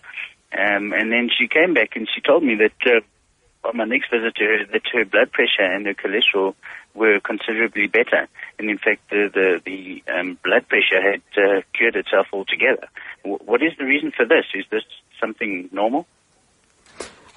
Um, 0.51 0.93
and 0.93 1.11
then 1.11 1.29
she 1.29 1.47
came 1.47 1.73
back 1.73 1.95
and 1.95 2.07
she 2.13 2.21
told 2.21 2.43
me 2.43 2.55
that 2.55 2.91
uh, 2.91 3.67
on 3.67 3.77
my 3.77 3.85
next 3.85 4.09
visit 4.09 4.35
to 4.35 4.43
her, 4.43 4.65
that 4.71 4.81
her 4.93 5.05
blood 5.05 5.31
pressure 5.31 5.61
and 5.61 5.85
her 5.85 5.93
cholesterol 5.93 6.55
were 6.95 7.19
considerably 7.19 7.87
better. 7.87 8.27
And 8.57 8.69
in 8.69 8.77
fact, 8.77 9.09
the 9.09 9.29
the, 9.31 9.61
the 9.63 10.03
um, 10.11 10.39
blood 10.43 10.67
pressure 10.67 11.01
had 11.01 11.21
uh, 11.37 11.61
cured 11.77 11.95
itself 11.95 12.27
altogether. 12.33 12.87
W- 13.23 13.43
what 13.45 13.61
is 13.61 13.73
the 13.77 13.85
reason 13.85 14.11
for 14.15 14.25
this? 14.25 14.45
Is 14.55 14.65
this 14.71 14.83
something 15.19 15.69
normal? 15.71 16.07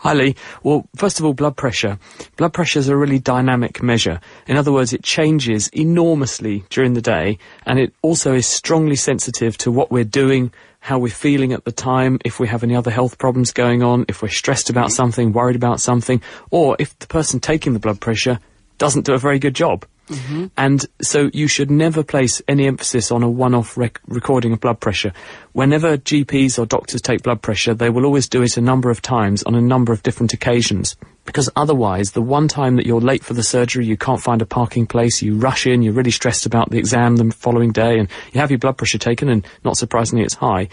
Hi, 0.02 0.14
Lee. 0.14 0.35
Well, 0.64 0.88
first 0.97 1.21
of 1.21 1.25
all, 1.25 1.32
blood 1.32 1.56
pressure. 1.56 1.97
Blood 2.37 2.52
pressure 2.52 2.80
is 2.80 2.88
a 2.88 2.97
really 2.97 3.21
dynamic 3.21 3.85
measure. 3.85 4.18
In 4.49 4.56
other 4.56 4.73
words, 4.73 4.92
it 4.92 5.04
changes 5.04 5.68
enormously 5.68 6.64
during 6.71 6.94
the 6.94 7.00
day, 7.00 7.38
and 7.66 7.78
it 7.78 7.94
also 8.02 8.35
is 8.35 8.44
strongly 8.44 8.97
sensitive 8.97 9.56
to 9.59 9.71
what 9.71 9.92
we're 9.92 10.02
doing, 10.02 10.52
how 10.80 10.99
we're 10.99 11.12
feeling 11.12 11.52
at 11.52 11.64
the 11.64 11.71
time, 11.71 12.18
if 12.25 12.40
we 12.40 12.49
have 12.49 12.64
any 12.64 12.75
other 12.75 12.90
health 12.90 13.16
problems 13.16 13.52
going 13.52 13.85
on, 13.85 14.04
if 14.09 14.23
we're 14.23 14.28
stressed 14.28 14.71
about 14.71 14.90
something, 14.90 15.32
worried 15.32 15.54
about 15.54 15.80
something, 15.80 16.21
or 16.50 16.75
if 16.80 16.99
the 16.99 17.06
person 17.06 17.38
taking 17.38 17.73
the 17.73 17.78
blood 17.78 18.00
pressure 18.00 18.40
doesn't 18.78 19.06
do 19.06 19.14
a 19.14 19.18
very 19.18 19.38
good 19.38 19.54
job. 19.54 19.85
Mm-hmm. 20.09 20.47
And 20.56 20.85
so 21.00 21.30
you 21.32 21.47
should 21.47 21.71
never 21.71 22.02
place 22.02 22.42
any 22.49 22.66
emphasis 22.66 23.11
on 23.11 23.23
a 23.23 23.30
one-off 23.30 23.76
rec- 23.76 24.00
recording 24.06 24.52
of 24.52 24.61
blood 24.61 24.80
pressure. 24.80 25.12
Whenever 25.52 25.97
GPs 25.97 26.59
or 26.59 26.66
doctors 26.66 27.00
take 27.00 27.23
blood 27.23 27.40
pressure, 27.40 27.75
they 27.75 27.88
will 27.88 28.04
always 28.04 28.28
do 28.28 28.42
it 28.42 28.56
a 28.56 28.61
number 28.61 28.90
of 28.90 29.00
times 29.00 29.42
on 29.44 29.54
a 29.54 29.61
number 29.61 29.92
of 29.92 30.02
different 30.02 30.32
occasions. 30.32 30.97
because 31.25 31.49
otherwise, 31.54 32.12
the 32.12 32.23
one 32.23 32.49
time 32.49 32.76
that 32.76 32.87
you're 32.87 33.00
late 33.00 33.23
for 33.23 33.35
the 33.35 33.42
surgery, 33.42 33.87
you 33.87 33.97
can't 33.97 34.21
find 34.21 34.42
a 34.42 34.47
parking 34.47 34.87
place, 34.87 35.23
you 35.23 35.37
rush 35.37 35.66
in, 35.66 35.82
you're 35.82 35.92
really 35.92 36.11
stressed 36.11 36.47
about 36.47 36.71
the 36.71 36.78
exam 36.78 37.16
the 37.16 37.30
following 37.30 37.71
day, 37.73 37.99
and 37.99 38.09
you 38.32 38.40
have 38.40 38.50
your 38.50 38.59
blood 38.59 38.76
pressure 38.76 38.99
taken, 38.99 39.28
and 39.28 39.47
not 39.64 39.76
surprisingly, 39.76 40.25
it's 40.25 40.35
high. 40.35 40.68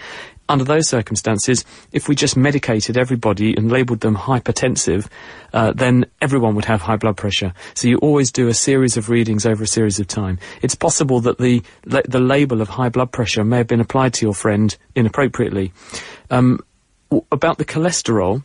Under 0.49 0.65
those 0.65 0.89
circumstances, 0.89 1.63
if 1.91 2.09
we 2.09 2.15
just 2.15 2.35
medicated 2.35 2.97
everybody 2.97 3.55
and 3.55 3.71
labelled 3.71 3.99
them 3.99 4.15
hypertensive, 4.15 5.07
uh, 5.53 5.71
then 5.73 6.07
everyone 6.21 6.55
would 6.55 6.65
have 6.65 6.81
high 6.81 6.95
blood 6.97 7.17
pressure. 7.17 7.53
So 7.75 7.87
you 7.87 7.97
always 7.99 8.31
do 8.31 8.47
a 8.47 8.53
series 8.53 8.97
of 8.97 9.09
readings 9.09 9.45
over 9.45 9.63
a 9.63 9.67
series 9.67 9.99
of 9.99 10.07
time. 10.07 10.39
It's 10.63 10.75
possible 10.75 11.21
that 11.21 11.37
the 11.37 11.61
the 11.83 12.19
label 12.19 12.61
of 12.61 12.69
high 12.69 12.89
blood 12.89 13.11
pressure 13.11 13.43
may 13.43 13.57
have 13.57 13.67
been 13.67 13.79
applied 13.79 14.13
to 14.15 14.25
your 14.25 14.33
friend 14.33 14.75
inappropriately. 14.95 15.71
Um, 16.29 16.59
about 17.31 17.57
the 17.57 17.65
cholesterol, 17.65 18.43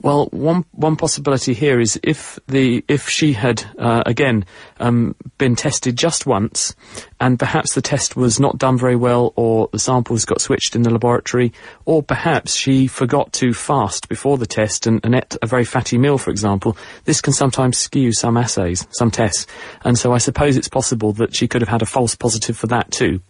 well, 0.00 0.26
one 0.32 0.64
one 0.72 0.96
possibility 0.96 1.54
here 1.54 1.80
is 1.80 1.98
if 2.02 2.38
the 2.48 2.84
if 2.88 3.08
she 3.08 3.32
had 3.34 3.64
uh, 3.78 4.02
again 4.06 4.44
um, 4.80 5.14
been 5.38 5.54
tested 5.54 5.96
just 5.96 6.26
once, 6.26 6.74
and 7.20 7.38
perhaps 7.38 7.74
the 7.74 7.82
test 7.82 8.16
was 8.16 8.40
not 8.40 8.58
done 8.58 8.78
very 8.78 8.96
well, 8.96 9.32
or 9.36 9.68
the 9.72 9.78
samples 9.78 10.24
got 10.24 10.40
switched 10.40 10.74
in 10.74 10.82
the 10.82 10.90
laboratory, 10.90 11.52
or 11.84 12.02
perhaps 12.02 12.54
she 12.54 12.86
forgot 12.86 13.32
to 13.34 13.52
fast 13.54 14.08
before 14.08 14.38
the 14.38 14.46
test 14.46 14.86
and, 14.86 15.00
and 15.04 15.14
ate 15.14 15.36
a 15.40 15.46
very 15.46 15.64
fatty 15.64 15.98
meal, 15.98 16.18
for 16.18 16.30
example. 16.30 16.76
This 17.04 17.20
can 17.20 17.32
sometimes 17.32 17.78
skew 17.78 18.12
some 18.12 18.36
assays, 18.36 18.86
some 18.90 19.10
tests, 19.10 19.46
and 19.84 19.96
so 19.96 20.12
I 20.12 20.18
suppose 20.18 20.56
it's 20.56 20.68
possible 20.68 21.12
that 21.14 21.34
she 21.34 21.46
could 21.46 21.62
have 21.62 21.68
had 21.68 21.82
a 21.82 21.86
false 21.86 22.14
positive 22.14 22.56
for 22.56 22.66
that 22.68 22.90
too. 22.90 23.20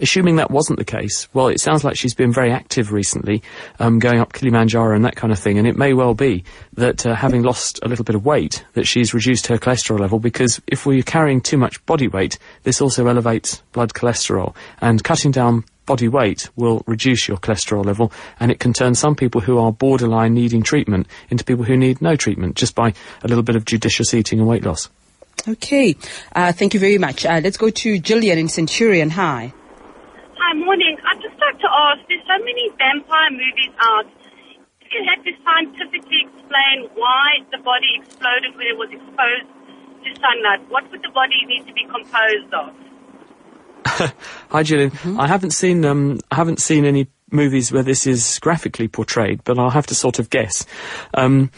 Assuming 0.00 0.36
that 0.36 0.50
wasn't 0.50 0.78
the 0.78 0.84
case, 0.84 1.28
well, 1.34 1.48
it 1.48 1.60
sounds 1.60 1.84
like 1.84 1.96
she's 1.96 2.14
been 2.14 2.32
very 2.32 2.50
active 2.50 2.92
recently, 2.92 3.42
um, 3.78 3.98
going 3.98 4.20
up 4.20 4.32
Kilimanjaro 4.32 4.94
and 4.94 5.04
that 5.04 5.16
kind 5.16 5.32
of 5.32 5.38
thing, 5.38 5.58
and 5.58 5.66
it 5.66 5.76
may 5.76 5.92
well 6.04 6.14
be 6.14 6.44
that 6.74 7.06
uh, 7.06 7.14
having 7.14 7.42
lost 7.42 7.80
a 7.82 7.88
little 7.88 8.04
bit 8.04 8.14
of 8.14 8.26
weight, 8.26 8.64
that 8.74 8.86
she's 8.86 9.14
reduced 9.14 9.46
her 9.46 9.56
cholesterol 9.56 9.98
level, 9.98 10.18
because 10.18 10.60
if 10.66 10.84
we're 10.84 11.02
carrying 11.02 11.40
too 11.40 11.56
much 11.56 11.84
body 11.86 12.08
weight, 12.08 12.38
this 12.62 12.82
also 12.82 13.06
elevates 13.06 13.62
blood 13.72 13.94
cholesterol, 13.94 14.54
and 14.82 15.02
cutting 15.02 15.30
down 15.30 15.64
body 15.86 16.08
weight 16.08 16.50
will 16.56 16.82
reduce 16.86 17.28
your 17.28 17.36
cholesterol 17.36 17.84
level 17.84 18.10
and 18.40 18.50
it 18.50 18.58
can 18.58 18.72
turn 18.72 18.94
some 18.94 19.14
people 19.14 19.42
who 19.42 19.58
are 19.58 19.70
borderline 19.70 20.32
needing 20.32 20.62
treatment 20.62 21.06
into 21.28 21.44
people 21.44 21.62
who 21.62 21.76
need 21.76 22.00
no 22.00 22.16
treatment 22.16 22.56
just 22.56 22.74
by 22.74 22.94
a 23.22 23.28
little 23.28 23.42
bit 23.42 23.54
of 23.54 23.66
judicious 23.66 24.14
eating 24.14 24.38
and 24.38 24.48
weight 24.48 24.64
loss. 24.64 24.88
Okay. 25.46 25.94
Uh, 26.34 26.52
thank 26.52 26.72
you 26.72 26.80
very 26.80 26.96
much. 26.96 27.26
Uh, 27.26 27.42
let's 27.44 27.58
go 27.58 27.68
to 27.68 27.98
Gillian 27.98 28.38
in 28.38 28.48
Centurion. 28.48 29.10
Hi. 29.10 29.52
Hi, 30.38 30.54
morning. 30.54 30.96
I'd 31.04 31.20
just 31.20 31.38
like 31.38 31.58
to 31.60 31.68
ask, 31.68 32.00
there's 32.08 32.22
so 32.22 32.42
many 32.42 32.70
vampire 32.78 33.30
movies 33.30 33.74
out. 33.78 34.06
If 34.94 35.00
you 35.00 35.10
had 35.10 35.24
to 35.24 35.32
scientifically 35.42 36.18
explain 36.22 36.88
why 36.94 37.38
the 37.50 37.58
body 37.58 37.98
exploded 37.98 38.56
when 38.56 38.66
it 38.68 38.78
was 38.78 38.90
exposed 38.92 39.50
to 40.04 40.20
sunlight, 40.20 40.70
what 40.70 40.88
would 40.92 41.02
the 41.02 41.08
body 41.08 41.44
need 41.46 41.66
to 41.66 41.72
be 41.72 41.84
composed 41.84 42.54
of? 42.54 44.14
Hi, 44.50 44.62
Gillian. 44.62 44.90
Mm-hmm. 44.92 45.20
I 45.20 45.26
haven't 45.26 45.50
seen 45.50 45.84
um, 45.84 46.20
I 46.30 46.36
haven't 46.36 46.60
seen 46.60 46.84
any 46.84 47.08
movies 47.32 47.72
where 47.72 47.82
this 47.82 48.06
is 48.06 48.38
graphically 48.38 48.86
portrayed, 48.86 49.42
but 49.42 49.58
I'll 49.58 49.70
have 49.70 49.88
to 49.88 49.96
sort 49.96 50.20
of 50.20 50.30
guess. 50.30 50.64
Um, 51.12 51.50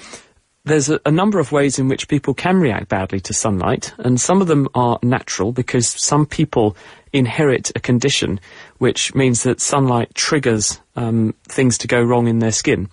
there's 0.65 0.89
a, 0.89 0.99
a, 1.05 1.13
number 1.13 1.39
of 1.39 1.53
ways 1.53 1.79
in 1.79 1.89
which 1.89 2.09
people 2.09 2.35
can 2.35 2.57
react 2.57 2.89
badly 2.89 3.21
to 3.21 3.35
sunlight, 3.35 3.93
and 3.99 4.21
some 4.21 4.41
of 4.41 4.49
them 4.49 4.67
are 4.75 4.99
natural 5.03 5.53
because 5.53 5.89
some 5.89 6.25
people 6.25 6.77
inherit 7.13 7.71
a 7.77 7.81
condition 7.81 8.41
which 8.79 9.15
means 9.15 9.43
that 9.45 9.61
sunlight 9.61 10.15
triggers 10.15 10.81
um, 10.97 11.35
things 11.45 11.79
to 11.79 11.87
go 11.87 12.03
wrong 12.03 12.27
in 12.27 12.41
their 12.41 12.53
skin. 12.53 12.89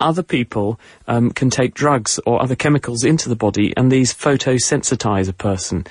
Other 0.00 0.22
people 0.22 0.78
um, 1.06 1.30
can 1.30 1.50
take 1.50 1.74
drugs 1.74 2.18
or 2.26 2.42
other 2.42 2.56
chemicals 2.56 3.04
into 3.04 3.28
the 3.28 3.36
body, 3.36 3.72
and 3.76 3.90
these 3.90 4.12
photosensitize 4.12 5.28
a 5.28 5.32
person. 5.32 5.86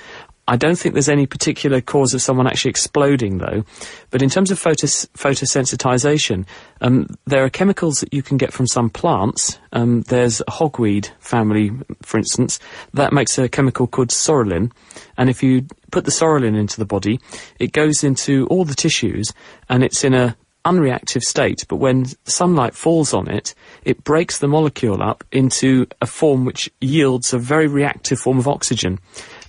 I 0.46 0.56
don't 0.56 0.76
think 0.76 0.92
there's 0.92 1.08
any 1.08 1.26
particular 1.26 1.80
cause 1.80 2.12
of 2.12 2.20
someone 2.20 2.46
actually 2.46 2.70
exploding, 2.70 3.38
though. 3.38 3.64
But 4.10 4.20
in 4.20 4.28
terms 4.28 4.50
of 4.50 4.58
photos- 4.58 5.06
photosensitization, 5.16 6.44
um, 6.82 7.06
there 7.26 7.44
are 7.44 7.50
chemicals 7.50 8.00
that 8.00 8.12
you 8.12 8.22
can 8.22 8.36
get 8.36 8.52
from 8.52 8.66
some 8.66 8.90
plants. 8.90 9.58
Um, 9.72 10.02
there's 10.02 10.42
a 10.42 10.50
hogweed 10.50 11.10
family, 11.18 11.72
for 12.02 12.18
instance, 12.18 12.58
that 12.92 13.12
makes 13.12 13.38
a 13.38 13.48
chemical 13.48 13.86
called 13.86 14.08
psoralen. 14.08 14.70
And 15.16 15.30
if 15.30 15.42
you 15.42 15.66
put 15.90 16.04
the 16.04 16.10
psoralen 16.10 16.58
into 16.58 16.78
the 16.78 16.84
body, 16.84 17.20
it 17.58 17.72
goes 17.72 18.04
into 18.04 18.46
all 18.48 18.66
the 18.66 18.74
tissues 18.74 19.32
and 19.70 19.82
it's 19.82 20.04
in 20.04 20.12
a 20.12 20.36
unreactive 20.64 21.22
state, 21.22 21.64
but 21.68 21.76
when 21.76 22.06
sunlight 22.24 22.74
falls 22.74 23.12
on 23.12 23.28
it, 23.28 23.54
it 23.84 24.02
breaks 24.04 24.38
the 24.38 24.48
molecule 24.48 25.02
up 25.02 25.24
into 25.30 25.86
a 26.00 26.06
form 26.06 26.44
which 26.44 26.70
yields 26.80 27.32
a 27.32 27.38
very 27.38 27.66
reactive 27.66 28.18
form 28.18 28.38
of 28.38 28.48
oxygen 28.48 28.98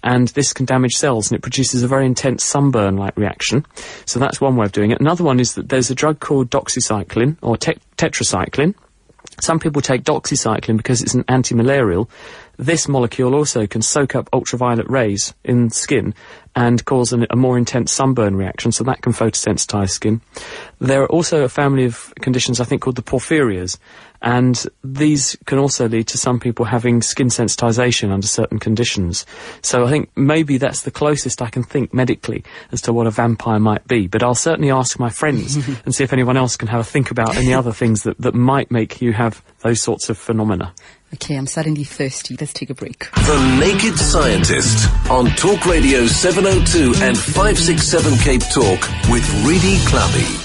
and 0.05 0.27
this 0.29 0.53
can 0.53 0.65
damage 0.65 0.93
cells 0.95 1.29
and 1.29 1.37
it 1.37 1.41
produces 1.41 1.81
a 1.81 1.87
very 1.87 2.05
intense 2.05 2.43
sunburn-like 2.43 3.17
reaction. 3.17 3.65
So 4.05 4.19
that's 4.19 4.39
one 4.39 4.55
way 4.55 4.65
of 4.65 4.71
doing 4.71 4.91
it. 4.91 5.01
Another 5.01 5.23
one 5.23 5.39
is 5.39 5.55
that 5.55 5.69
there's 5.69 5.89
a 5.89 5.95
drug 5.95 6.19
called 6.19 6.49
doxycycline 6.51 7.37
or 7.41 7.57
te- 7.57 7.79
tetracycline. 7.97 8.75
Some 9.41 9.59
people 9.59 9.81
take 9.81 10.03
doxycycline 10.03 10.77
because 10.77 11.01
it's 11.01 11.15
an 11.15 11.25
anti-malarial. 11.27 12.09
This 12.57 12.87
molecule 12.87 13.35
also 13.35 13.67
can 13.67 13.81
soak 13.81 14.15
up 14.15 14.29
ultraviolet 14.33 14.89
rays 14.89 15.33
in 15.43 15.69
skin 15.69 16.13
and 16.55 16.83
cause 16.85 17.11
an, 17.11 17.27
a 17.29 17.35
more 17.35 17.57
intense 17.57 17.91
sunburn 17.91 18.35
reaction, 18.35 18.71
so 18.71 18.83
that 18.85 19.01
can 19.01 19.11
photosensitize 19.11 19.89
skin. 19.89 20.21
There 20.79 21.03
are 21.03 21.11
also 21.11 21.43
a 21.43 21.49
family 21.49 21.83
of 21.83 22.13
conditions, 22.21 22.59
I 22.59 22.63
think, 22.63 22.81
called 22.81 22.95
the 22.95 23.01
porphyrias, 23.01 23.77
and 24.21 24.65
these 24.83 25.37
can 25.45 25.59
also 25.59 25.87
lead 25.87 26.07
to 26.07 26.17
some 26.17 26.39
people 26.39 26.65
having 26.65 27.01
skin 27.01 27.27
sensitization 27.27 28.11
under 28.11 28.25
certain 28.25 28.57
conditions. 28.57 29.25
So 29.61 29.85
I 29.85 29.89
think 29.89 30.09
maybe 30.15 30.57
that's 30.57 30.81
the 30.81 30.91
closest 30.91 31.41
I 31.41 31.49
can 31.49 31.61
think 31.61 31.93
medically 31.93 32.43
as 32.71 32.81
to 32.81 32.93
what 32.93 33.05
a 33.05 33.11
vampire 33.11 33.59
might 33.59 33.87
be. 33.87 34.07
But 34.07 34.23
I'll 34.23 34.33
certainly 34.33 34.71
ask 34.71 34.97
my 34.97 35.09
friends 35.09 35.55
and 35.85 35.93
see 35.93 36.03
if 36.03 36.13
anyone 36.13 36.37
else 36.37 36.57
can 36.57 36.69
have 36.69 36.79
a 36.79 36.83
think 36.83 37.11
about 37.11 37.35
any 37.35 37.53
other 37.53 37.71
things 37.71 38.03
that, 38.03 38.17
that 38.19 38.33
might 38.33 38.71
make 38.71 39.01
you 39.01 39.13
have 39.13 39.43
those 39.59 39.81
sorts 39.81 40.09
of 40.09 40.17
phenomena. 40.17 40.73
Okay, 41.15 41.37
I'm 41.37 41.47
suddenly 41.47 41.85
thirsty. 41.85 42.35
Let's 42.37 42.51
take 42.51 42.69
a 42.69 42.73
break. 42.73 43.09
The 43.13 43.57
Naked 43.57 43.97
Scientist 43.97 44.89
on 45.09 45.27
Talk 45.37 45.65
Radio 45.65 46.07
702 46.07 46.93
and 47.01 47.17
567 47.17 48.17
Cape 48.17 48.41
Talk 48.53 48.81
with 49.09 49.23
Redi 49.45 49.77
Tlhabi. 49.87 50.44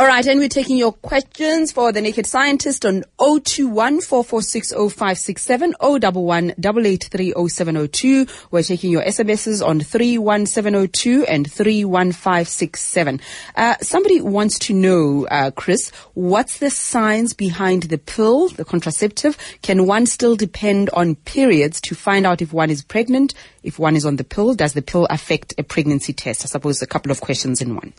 All 0.00 0.06
right, 0.06 0.26
and 0.26 0.40
we're 0.40 0.48
taking 0.48 0.78
your 0.78 0.94
questions 0.94 1.72
for 1.72 1.92
the 1.92 2.00
Naked 2.00 2.24
Scientist 2.24 2.86
on 2.86 3.04
021 3.18 3.98
4460567 3.98 5.74
011 5.78 6.54
8830702. 6.58 8.46
We're 8.50 8.62
taking 8.62 8.92
your 8.92 9.02
SMSs 9.02 9.62
on 9.62 9.80
31702 9.80 11.26
and 11.26 11.52
31567. 11.52 13.20
Uh, 13.54 13.74
somebody 13.82 14.22
wants 14.22 14.58
to 14.60 14.72
know, 14.72 15.26
uh, 15.26 15.50
Chris, 15.50 15.90
what's 16.14 16.60
the 16.60 16.70
science 16.70 17.34
behind 17.34 17.82
the 17.82 17.98
pill, 17.98 18.48
the 18.48 18.64
contraceptive? 18.64 19.36
Can 19.60 19.86
one 19.86 20.06
still 20.06 20.34
depend 20.34 20.88
on 20.94 21.14
periods 21.14 21.78
to 21.82 21.94
find 21.94 22.24
out 22.24 22.40
if 22.40 22.54
one 22.54 22.70
is 22.70 22.82
pregnant, 22.82 23.34
if 23.62 23.78
one 23.78 23.96
is 23.96 24.06
on 24.06 24.16
the 24.16 24.24
pill? 24.24 24.54
Does 24.54 24.72
the 24.72 24.80
pill 24.80 25.06
affect 25.10 25.52
a 25.58 25.62
pregnancy 25.62 26.14
test? 26.14 26.42
I 26.42 26.46
suppose 26.46 26.80
a 26.80 26.86
couple 26.86 27.12
of 27.12 27.20
questions 27.20 27.60
in 27.60 27.74
one. 27.74 27.92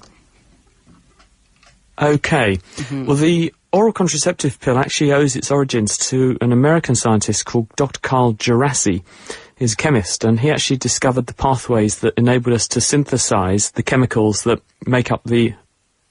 Okay. 2.01 2.57
Mm-hmm. 2.57 3.05
Well, 3.05 3.15
the 3.15 3.53
oral 3.71 3.93
contraceptive 3.93 4.59
pill 4.59 4.77
actually 4.77 5.13
owes 5.13 5.35
its 5.35 5.51
origins 5.51 5.97
to 6.09 6.37
an 6.41 6.51
American 6.51 6.95
scientist 6.95 7.45
called 7.45 7.67
Dr. 7.75 7.99
Carl 7.99 8.33
Djerassi. 8.33 9.03
He's 9.55 9.73
a 9.73 9.77
chemist, 9.77 10.23
and 10.23 10.39
he 10.39 10.49
actually 10.49 10.77
discovered 10.77 11.27
the 11.27 11.35
pathways 11.35 11.99
that 11.99 12.15
enable 12.17 12.53
us 12.53 12.67
to 12.69 12.81
synthesize 12.81 13.71
the 13.71 13.83
chemicals 13.83 14.43
that 14.43 14.59
make 14.87 15.11
up 15.11 15.23
the 15.23 15.53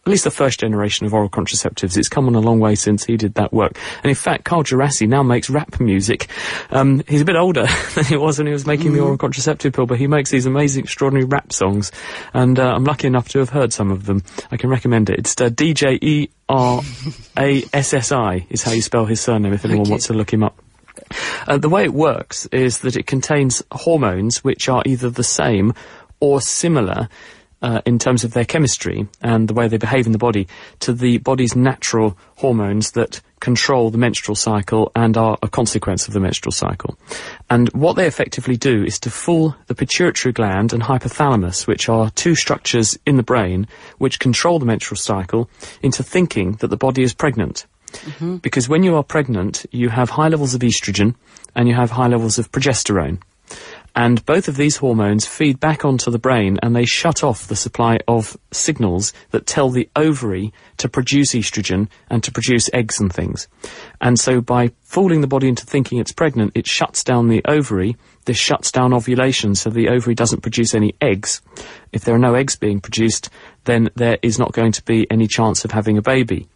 at 0.06 0.10
least 0.10 0.24
the 0.24 0.30
first 0.30 0.60
generation 0.60 1.06
of 1.06 1.12
oral 1.12 1.28
contraceptives. 1.28 1.98
It's 1.98 2.08
come 2.08 2.26
on 2.26 2.34
a 2.34 2.40
long 2.40 2.58
way 2.58 2.74
since 2.74 3.04
he 3.04 3.18
did 3.18 3.34
that 3.34 3.52
work. 3.52 3.78
And 4.02 4.08
in 4.08 4.14
fact, 4.14 4.44
Carl 4.44 4.64
Djerassi 4.64 5.06
now 5.06 5.22
makes 5.22 5.50
rap 5.50 5.78
music. 5.78 6.28
Um, 6.70 7.02
he's 7.06 7.20
a 7.20 7.26
bit 7.26 7.36
older 7.36 7.66
than 7.94 8.04
he 8.04 8.16
was 8.16 8.38
when 8.38 8.46
he 8.46 8.52
was 8.52 8.66
making 8.66 8.92
mm. 8.92 8.94
the 8.94 9.00
oral 9.00 9.18
contraceptive 9.18 9.74
pill, 9.74 9.84
but 9.84 9.98
he 9.98 10.06
makes 10.06 10.30
these 10.30 10.46
amazing, 10.46 10.84
extraordinary 10.84 11.26
rap 11.26 11.52
songs. 11.52 11.92
And 12.32 12.58
uh, 12.58 12.72
I'm 12.74 12.84
lucky 12.84 13.08
enough 13.08 13.28
to 13.30 13.40
have 13.40 13.50
heard 13.50 13.74
some 13.74 13.90
of 13.90 14.06
them. 14.06 14.22
I 14.50 14.56
can 14.56 14.70
recommend 14.70 15.10
it. 15.10 15.18
It's 15.18 15.38
uh, 15.38 15.50
D-J-E-R-A-S-S-I 15.50 16.26
is 18.48 18.62
how 18.62 18.72
you 18.72 18.82
spell 18.82 19.04
his 19.04 19.20
surname 19.20 19.52
if 19.52 19.66
anyone 19.66 19.90
wants 19.90 20.06
to 20.06 20.14
look 20.14 20.32
him 20.32 20.42
up. 20.42 20.58
Uh, 21.46 21.58
the 21.58 21.68
way 21.68 21.84
it 21.84 21.92
works 21.92 22.46
is 22.46 22.78
that 22.80 22.96
it 22.96 23.06
contains 23.06 23.62
hormones 23.70 24.42
which 24.42 24.68
are 24.68 24.82
either 24.86 25.10
the 25.10 25.24
same 25.24 25.74
or 26.20 26.40
similar 26.40 27.08
uh, 27.62 27.80
in 27.84 27.98
terms 27.98 28.24
of 28.24 28.32
their 28.32 28.44
chemistry 28.44 29.06
and 29.20 29.48
the 29.48 29.54
way 29.54 29.68
they 29.68 29.76
behave 29.76 30.06
in 30.06 30.12
the 30.12 30.18
body 30.18 30.48
to 30.80 30.92
the 30.92 31.18
body's 31.18 31.54
natural 31.54 32.16
hormones 32.36 32.92
that 32.92 33.20
control 33.40 33.90
the 33.90 33.98
menstrual 33.98 34.36
cycle 34.36 34.92
and 34.94 35.16
are 35.16 35.38
a 35.42 35.48
consequence 35.48 36.06
of 36.06 36.14
the 36.14 36.20
menstrual 36.20 36.52
cycle. 36.52 36.96
And 37.48 37.68
what 37.70 37.96
they 37.96 38.06
effectively 38.06 38.56
do 38.56 38.84
is 38.84 38.98
to 39.00 39.10
fool 39.10 39.56
the 39.66 39.74
pituitary 39.74 40.32
gland 40.32 40.72
and 40.72 40.82
hypothalamus, 40.82 41.66
which 41.66 41.88
are 41.88 42.10
two 42.10 42.34
structures 42.34 42.98
in 43.06 43.16
the 43.16 43.22
brain 43.22 43.66
which 43.98 44.20
control 44.20 44.58
the 44.58 44.66
menstrual 44.66 44.98
cycle, 44.98 45.48
into 45.82 46.02
thinking 46.02 46.52
that 46.56 46.68
the 46.68 46.76
body 46.76 47.02
is 47.02 47.14
pregnant. 47.14 47.66
Because 48.40 48.68
when 48.68 48.82
you 48.82 48.94
are 48.96 49.02
pregnant, 49.02 49.66
you 49.72 49.88
have 49.88 50.10
high 50.10 50.28
levels 50.28 50.54
of 50.54 50.60
estrogen 50.60 51.14
and 51.56 51.68
you 51.68 51.74
have 51.74 51.90
high 51.90 52.06
levels 52.06 52.38
of 52.38 52.52
progesterone. 52.52 53.20
And 53.94 54.24
both 54.24 54.48
of 54.48 54.56
these 54.56 54.76
hormones 54.76 55.26
feed 55.26 55.58
back 55.58 55.84
onto 55.84 56.10
the 56.10 56.18
brain 56.18 56.58
and 56.62 56.74
they 56.74 56.84
shut 56.84 57.24
off 57.24 57.46
the 57.48 57.56
supply 57.56 57.98
of 58.06 58.36
signals 58.52 59.12
that 59.30 59.46
tell 59.46 59.70
the 59.70 59.88
ovary 59.96 60.52
to 60.78 60.88
produce 60.88 61.34
estrogen 61.34 61.88
and 62.08 62.22
to 62.22 62.32
produce 62.32 62.70
eggs 62.72 63.00
and 63.00 63.12
things. 63.12 63.48
And 64.00 64.18
so 64.18 64.40
by 64.40 64.70
fooling 64.82 65.20
the 65.20 65.26
body 65.26 65.48
into 65.48 65.66
thinking 65.66 65.98
it's 65.98 66.12
pregnant, 66.12 66.52
it 66.54 66.66
shuts 66.66 67.02
down 67.04 67.28
the 67.28 67.42
ovary. 67.46 67.96
This 68.24 68.36
shuts 68.36 68.70
down 68.70 68.92
ovulation 68.92 69.54
so 69.54 69.70
the 69.70 69.88
ovary 69.88 70.14
doesn't 70.14 70.42
produce 70.42 70.74
any 70.74 70.94
eggs. 71.00 71.42
If 71.92 72.04
there 72.04 72.14
are 72.14 72.18
no 72.18 72.34
eggs 72.34 72.56
being 72.56 72.80
produced, 72.80 73.30
then 73.64 73.90
there 73.96 74.18
is 74.22 74.38
not 74.38 74.52
going 74.52 74.72
to 74.72 74.84
be 74.84 75.06
any 75.10 75.26
chance 75.26 75.64
of 75.64 75.72
having 75.72 75.98
a 75.98 76.02
baby. 76.02 76.48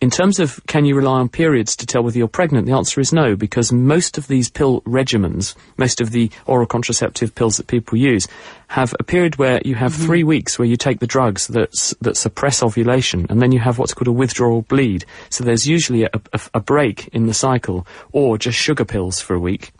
In 0.00 0.08
terms 0.08 0.40
of 0.40 0.64
can 0.66 0.86
you 0.86 0.94
rely 0.94 1.20
on 1.20 1.28
periods 1.28 1.76
to 1.76 1.84
tell 1.84 2.02
whether 2.02 2.16
you're 2.16 2.26
pregnant, 2.26 2.64
the 2.64 2.72
answer 2.72 3.02
is 3.02 3.12
no, 3.12 3.36
because 3.36 3.70
most 3.70 4.16
of 4.16 4.28
these 4.28 4.48
pill 4.48 4.80
regimens, 4.82 5.54
most 5.76 6.00
of 6.00 6.10
the 6.10 6.30
oral 6.46 6.66
contraceptive 6.66 7.34
pills 7.34 7.58
that 7.58 7.66
people 7.66 7.98
use, 7.98 8.26
have 8.68 8.94
a 8.98 9.04
period 9.04 9.36
where 9.36 9.60
you 9.62 9.74
have 9.74 9.92
mm-hmm. 9.92 10.06
three 10.06 10.24
weeks 10.24 10.58
where 10.58 10.66
you 10.66 10.78
take 10.78 11.00
the 11.00 11.06
drugs 11.06 11.48
that, 11.48 11.94
that 12.00 12.16
suppress 12.16 12.62
ovulation, 12.62 13.26
and 13.28 13.42
then 13.42 13.52
you 13.52 13.58
have 13.58 13.78
what's 13.78 13.92
called 13.92 14.08
a 14.08 14.12
withdrawal 14.12 14.62
bleed. 14.62 15.04
So 15.28 15.44
there's 15.44 15.66
usually 15.66 16.04
a, 16.04 16.10
a, 16.32 16.40
a 16.54 16.60
break 16.60 17.08
in 17.08 17.26
the 17.26 17.34
cycle, 17.34 17.86
or 18.10 18.38
just 18.38 18.56
sugar 18.56 18.86
pills 18.86 19.20
for 19.20 19.34
a 19.34 19.40
week. 19.40 19.70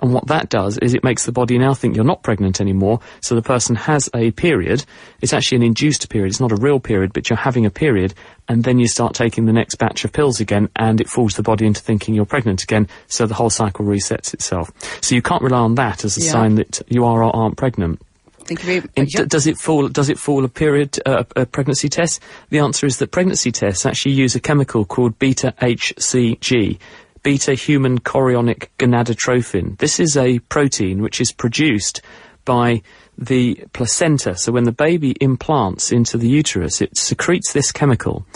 And 0.00 0.12
what 0.12 0.26
that 0.26 0.48
does 0.48 0.76
is 0.78 0.92
it 0.92 1.04
makes 1.04 1.24
the 1.24 1.32
body 1.32 1.56
now 1.56 1.72
think 1.72 1.94
you're 1.94 2.04
not 2.04 2.22
pregnant 2.22 2.60
anymore, 2.60 3.00
so 3.20 3.34
the 3.34 3.42
person 3.42 3.76
has 3.76 4.10
a 4.14 4.32
period. 4.32 4.84
It's 5.20 5.32
actually 5.32 5.56
an 5.56 5.62
induced 5.62 6.08
period, 6.10 6.28
it's 6.30 6.40
not 6.40 6.52
a 6.52 6.56
real 6.56 6.80
period, 6.80 7.12
but 7.12 7.30
you're 7.30 7.36
having 7.36 7.64
a 7.64 7.70
period, 7.70 8.12
and 8.48 8.64
then 8.64 8.78
you 8.78 8.88
start 8.88 9.14
taking 9.14 9.46
the 9.46 9.52
next 9.52 9.76
batch 9.76 10.04
of 10.04 10.12
pills 10.12 10.40
again, 10.40 10.68
and 10.76 11.00
it 11.00 11.08
fools 11.08 11.36
the 11.36 11.42
body 11.42 11.64
into 11.64 11.80
thinking 11.80 12.14
you're 12.14 12.24
pregnant 12.26 12.62
again, 12.62 12.88
so 13.06 13.24
the 13.24 13.34
whole 13.34 13.50
cycle 13.50 13.84
resets 13.84 14.34
itself. 14.34 14.72
So 15.00 15.14
you 15.14 15.22
can't 15.22 15.42
rely 15.42 15.60
on 15.60 15.76
that 15.76 16.04
as 16.04 16.18
a 16.18 16.22
Yeah. 16.22 16.32
sign 16.32 16.56
that 16.56 16.82
you 16.88 17.04
are 17.04 17.22
or 17.22 17.34
aren't 17.34 17.56
pregnant. 17.56 18.00
Very 18.46 18.82
much. 18.96 19.12
Does 19.28 19.46
it 19.46 19.56
fall? 19.56 19.88
Does 19.88 20.10
it 20.10 20.18
fall 20.18 20.44
a 20.44 20.48
period 20.48 20.98
uh, 21.06 21.24
a 21.34 21.46
pregnancy 21.46 21.88
test? 21.88 22.20
The 22.50 22.58
answer 22.58 22.84
is 22.84 22.98
that 22.98 23.10
pregnancy 23.10 23.50
tests 23.50 23.86
actually 23.86 24.12
use 24.16 24.34
a 24.34 24.40
chemical 24.40 24.84
called 24.84 25.18
beta 25.18 25.54
HCG, 25.62 26.78
beta 27.24 27.54
human 27.54 27.98
chorionic 27.98 28.68
gonadotrophin. 28.78 29.76
This 29.78 29.98
is 29.98 30.16
a 30.16 30.38
protein 30.38 31.02
which 31.02 31.20
is 31.20 31.32
produced 31.32 32.02
by 32.44 32.82
the 33.18 33.64
placenta. 33.72 34.36
So 34.36 34.52
when 34.52 34.64
the 34.64 34.72
baby 34.72 35.16
implants 35.20 35.90
into 35.90 36.18
the 36.18 36.28
uterus, 36.28 36.80
it 36.80 36.96
secretes 36.96 37.52
this 37.52 37.72
chemical, 37.72 38.26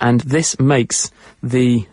and 0.00 0.20
this 0.22 0.58
makes 0.58 1.10
the 1.42 1.86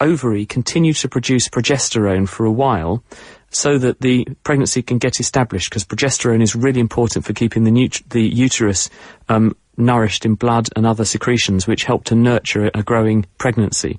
ovary 0.00 0.46
continue 0.46 0.92
to 0.94 1.08
produce 1.08 1.48
progesterone 1.48 2.28
for 2.28 2.44
a 2.44 2.50
while 2.50 3.04
so 3.50 3.78
that 3.78 4.00
the 4.00 4.26
pregnancy 4.44 4.82
can 4.82 4.98
get 4.98 5.20
established 5.20 5.70
because 5.70 5.84
progesterone 5.84 6.42
is 6.42 6.56
really 6.56 6.80
important 6.80 7.24
for 7.24 7.34
keeping 7.34 7.64
the, 7.64 8.02
the 8.08 8.22
uterus 8.22 8.88
um, 9.28 9.54
nourished 9.76 10.24
in 10.24 10.34
blood 10.34 10.68
and 10.74 10.86
other 10.86 11.04
secretions 11.04 11.66
which 11.66 11.84
help 11.84 12.04
to 12.04 12.14
nurture 12.14 12.70
a 12.74 12.82
growing 12.82 13.24
pregnancy. 13.38 13.98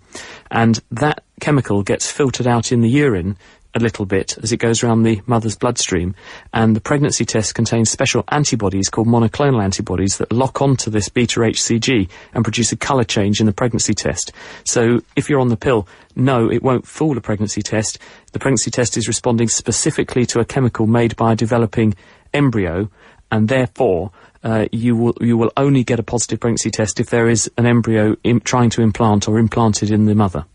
And 0.52 0.80
that 0.92 1.23
chemical 1.44 1.84
gets 1.84 2.10
filtered 2.10 2.48
out 2.48 2.72
in 2.72 2.80
the 2.80 2.90
urine 2.90 3.36
a 3.76 3.80
little 3.80 4.06
bit 4.06 4.38
as 4.42 4.54
it 4.54 4.58
goes 4.58 4.82
around 4.82 5.04
the 5.04 5.22
mother's 5.26 5.58
bloodstream. 5.58 6.16
And 6.54 6.74
the 6.74 6.80
pregnancy 6.80 7.26
test 7.26 7.54
contains 7.54 7.90
special 7.90 8.24
antibodies 8.30 8.90
called 8.90 9.08
monoclonal 9.10 9.62
antibodies 9.62 10.20
that 10.20 10.32
lock 10.32 10.62
onto 10.62 10.90
this 10.90 11.10
beta 11.10 11.42
HCG 11.42 12.08
and 12.34 12.46
produce 12.46 12.72
a 12.72 12.78
colour 12.78 13.04
change 13.04 13.42
in 13.42 13.46
the 13.46 13.52
pregnancy 13.52 13.94
test. 13.94 14.32
So 14.64 15.02
if 15.18 15.30
you're 15.30 15.42
on 15.42 15.50
the 15.50 15.58
pill, 15.58 15.86
no, 16.16 16.50
it 16.50 16.64
won't 16.64 16.88
fool 16.88 17.18
a 17.18 17.22
pregnancy 17.22 17.62
test. 17.62 18.00
The 18.32 18.40
pregnancy 18.40 18.72
test 18.72 18.96
is 18.96 19.10
responding 19.10 19.50
specifically 19.50 20.26
to 20.28 20.40
a 20.40 20.46
chemical 20.46 20.88
made 20.88 21.18
by 21.18 21.34
a 21.34 21.36
developing 21.36 21.94
embryo, 22.34 22.90
and 23.30 23.50
therefore 23.50 24.12
uh, 24.46 24.68
you 24.72 24.96
will 24.96 25.18
you 25.20 25.36
will 25.36 25.52
only 25.58 25.84
get 25.84 26.00
a 26.00 26.04
positive 26.04 26.40
pregnancy 26.40 26.72
test 26.72 27.02
if 27.02 27.10
there 27.10 27.28
is 27.28 27.52
an 27.58 27.66
embryo 27.66 28.16
Im- 28.24 28.40
trying 28.40 28.70
to 28.70 28.82
implant 28.82 29.28
or 29.28 29.40
implanted 29.40 29.92
in 29.92 30.06
the 30.06 30.16
mother. 30.16 30.46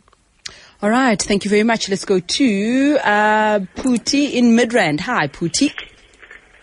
All 0.82 0.90
right. 0.90 1.20
Thank 1.20 1.44
you 1.44 1.50
very 1.50 1.64
much. 1.64 1.88
Let's 1.88 2.04
go 2.04 2.20
to 2.20 2.98
uh, 3.02 3.58
Pooty 3.76 4.34
in 4.34 4.56
Midrand. 4.56 5.00
Hi, 5.00 5.26
Pooty. 5.26 5.72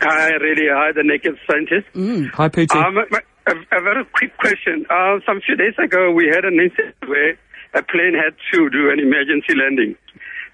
Hi, 0.02 0.30
really. 0.36 0.68
Hi, 0.72 0.92
the 0.94 1.04
naked 1.04 1.36
scientist. 1.50 1.88
Hi, 2.36 2.48
Pooty. 2.50 2.76
Um, 2.76 2.96
my- 2.96 3.22
a, 3.48 3.54
a 3.78 3.82
very 3.82 4.04
quick 4.06 4.36
question. 4.40 4.88
Uh, 4.90 5.20
some 5.24 5.40
few 5.46 5.56
days 5.56 5.76
ago, 5.78 6.10
we 6.12 6.26
had 6.34 6.46
an 6.46 6.58
incident 6.58 6.96
where 7.06 7.38
a 7.76 7.84
plane 7.84 8.16
had 8.18 8.34
to 8.54 8.70
do 8.72 8.90
an 8.90 8.98
emergency 9.00 9.54
landing. 9.54 9.94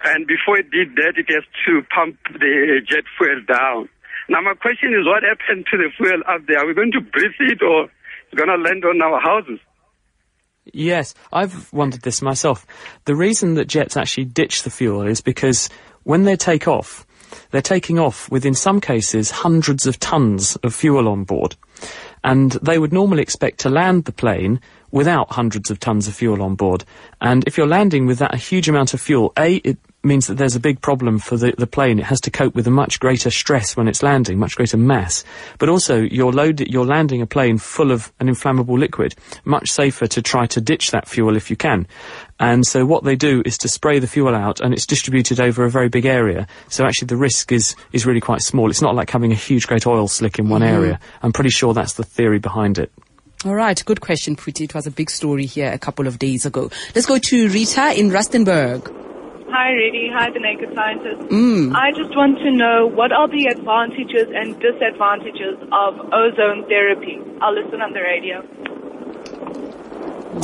And 0.03 0.27
before 0.27 0.57
it 0.57 0.69
did 0.71 0.95
that, 0.99 1.13
it 1.15 1.29
has 1.31 1.43
to 1.67 1.81
pump 1.87 2.17
the 2.33 2.81
jet 2.83 3.05
fuel 3.17 3.39
down. 3.47 3.87
Now, 4.27 4.41
my 4.41 4.55
question 4.55 4.91
is, 4.91 5.07
what 5.07 5.23
happened 5.23 5.67
to 5.71 5.77
the 5.77 5.87
fuel 5.95 6.19
up 6.27 6.41
there? 6.47 6.59
Are 6.59 6.67
we 6.67 6.73
going 6.73 6.91
to 6.91 6.99
breathe 6.99 7.31
it 7.39 7.61
or 7.63 7.85
it's 8.27 8.35
going 8.35 8.49
to 8.51 8.59
land 8.59 8.83
on 8.83 8.99
our 9.01 9.21
houses? 9.21 9.59
Yes, 10.65 11.13
I've 11.33 11.71
wondered 11.73 12.01
this 12.01 12.21
myself. 12.21 12.67
The 13.05 13.15
reason 13.15 13.55
that 13.55 13.67
jets 13.67 13.97
actually 13.97 14.25
ditch 14.25 14.63
the 14.63 14.69
fuel 14.69 15.01
is 15.07 15.21
because 15.21 15.69
when 16.03 16.23
they 16.23 16.35
take 16.35 16.67
off, 16.67 17.05
they're 17.49 17.61
taking 17.61 17.97
off 17.97 18.29
with, 18.29 18.45
in 18.45 18.53
some 18.53 18.79
cases, 18.81 19.31
hundreds 19.31 19.85
of 19.87 19.99
tons 19.99 20.55
of 20.57 20.75
fuel 20.75 21.07
on 21.07 21.23
board. 21.23 21.55
And 22.23 22.51
they 22.53 22.77
would 22.77 22.93
normally 22.93 23.21
expect 23.23 23.59
to 23.61 23.69
land 23.69 24.05
the 24.05 24.11
plane 24.11 24.61
without 24.91 25.31
hundreds 25.31 25.71
of 25.71 25.79
tons 25.79 26.07
of 26.07 26.13
fuel 26.13 26.43
on 26.43 26.55
board. 26.55 26.83
And 27.19 27.43
if 27.47 27.57
you're 27.57 27.67
landing 27.67 28.05
with 28.05 28.19
that 28.19 28.33
a 28.33 28.37
huge 28.37 28.69
amount 28.69 28.93
of 28.93 29.01
fuel, 29.01 29.33
A, 29.39 29.55
it 29.55 29.79
means 30.03 30.27
that 30.27 30.35
there's 30.35 30.55
a 30.55 30.59
big 30.59 30.81
problem 30.81 31.19
for 31.19 31.37
the, 31.37 31.53
the 31.57 31.67
plane. 31.67 31.99
It 31.99 32.05
has 32.05 32.19
to 32.21 32.31
cope 32.31 32.55
with 32.55 32.65
a 32.67 32.71
much 32.71 32.99
greater 32.99 33.29
stress 33.29 33.77
when 33.77 33.87
it's 33.87 34.01
landing, 34.01 34.39
much 34.39 34.55
greater 34.55 34.77
mass. 34.77 35.23
But 35.59 35.69
also, 35.69 35.97
you're 36.01 36.31
load, 36.31 36.59
you're 36.61 36.85
landing 36.85 37.21
a 37.21 37.27
plane 37.27 37.57
full 37.59 37.91
of 37.91 38.11
an 38.19 38.27
inflammable 38.27 38.77
liquid. 38.79 39.13
Much 39.45 39.69
safer 39.71 40.07
to 40.07 40.21
try 40.21 40.47
to 40.47 40.61
ditch 40.61 40.89
that 40.91 41.07
fuel 41.07 41.35
if 41.35 41.49
you 41.49 41.55
can. 41.55 41.87
And 42.39 42.65
so 42.65 42.85
what 42.85 43.03
they 43.03 43.15
do 43.15 43.43
is 43.45 43.57
to 43.59 43.67
spray 43.69 43.99
the 43.99 44.07
fuel 44.07 44.33
out 44.33 44.59
and 44.59 44.73
it's 44.73 44.87
distributed 44.87 45.39
over 45.39 45.63
a 45.65 45.69
very 45.69 45.89
big 45.89 46.05
area. 46.07 46.47
So 46.69 46.85
actually 46.85 47.07
the 47.07 47.17
risk 47.17 47.51
is, 47.51 47.75
is 47.91 48.05
really 48.07 48.21
quite 48.21 48.41
small. 48.41 48.71
It's 48.71 48.81
not 48.81 48.95
like 48.95 49.11
having 49.11 49.31
a 49.31 49.35
huge 49.35 49.67
great 49.67 49.85
oil 49.85 50.07
slick 50.07 50.39
in 50.39 50.49
one 50.49 50.61
Mhm. 50.61 50.67
area. 50.69 50.99
I'm 51.21 51.31
pretty 51.33 51.51
sure 51.51 51.75
that's 51.75 51.93
the 51.93 52.03
theory 52.03 52.39
behind 52.39 52.79
it. 52.79 52.91
All 53.45 53.53
right. 53.55 53.83
Good 53.85 54.01
question, 54.01 54.35
Pooty. 54.35 54.63
It 54.65 54.73
was 54.73 54.87
a 54.87 54.91
big 54.91 55.09
story 55.11 55.45
here 55.45 55.71
a 55.71 55.77
couple 55.79 56.07
of 56.07 56.17
days 56.17 56.45
ago. 56.45 56.71
Let's 56.95 57.05
go 57.07 57.17
to 57.19 57.47
Rita 57.49 57.93
in 57.99 58.09
Rustenburg. 58.09 59.10
Hi, 59.61 59.73
Redi. 59.73 60.09
Hi, 60.11 60.31
the 60.31 60.39
Naked 60.39 60.73
Scientist. 60.73 61.21
Mm. 61.29 61.75
I 61.75 61.91
just 61.91 62.17
want 62.17 62.39
to 62.39 62.49
know 62.49 62.87
what 62.87 63.11
are 63.11 63.27
the 63.27 63.45
advantages 63.45 64.25
and 64.33 64.59
disadvantages 64.59 65.53
of 65.71 65.99
ozone 66.11 66.65
therapy? 66.67 67.19
I'll 67.39 67.53
listen 67.53 67.79
on 67.79 67.93
the 67.93 68.01
radio. 68.01 68.41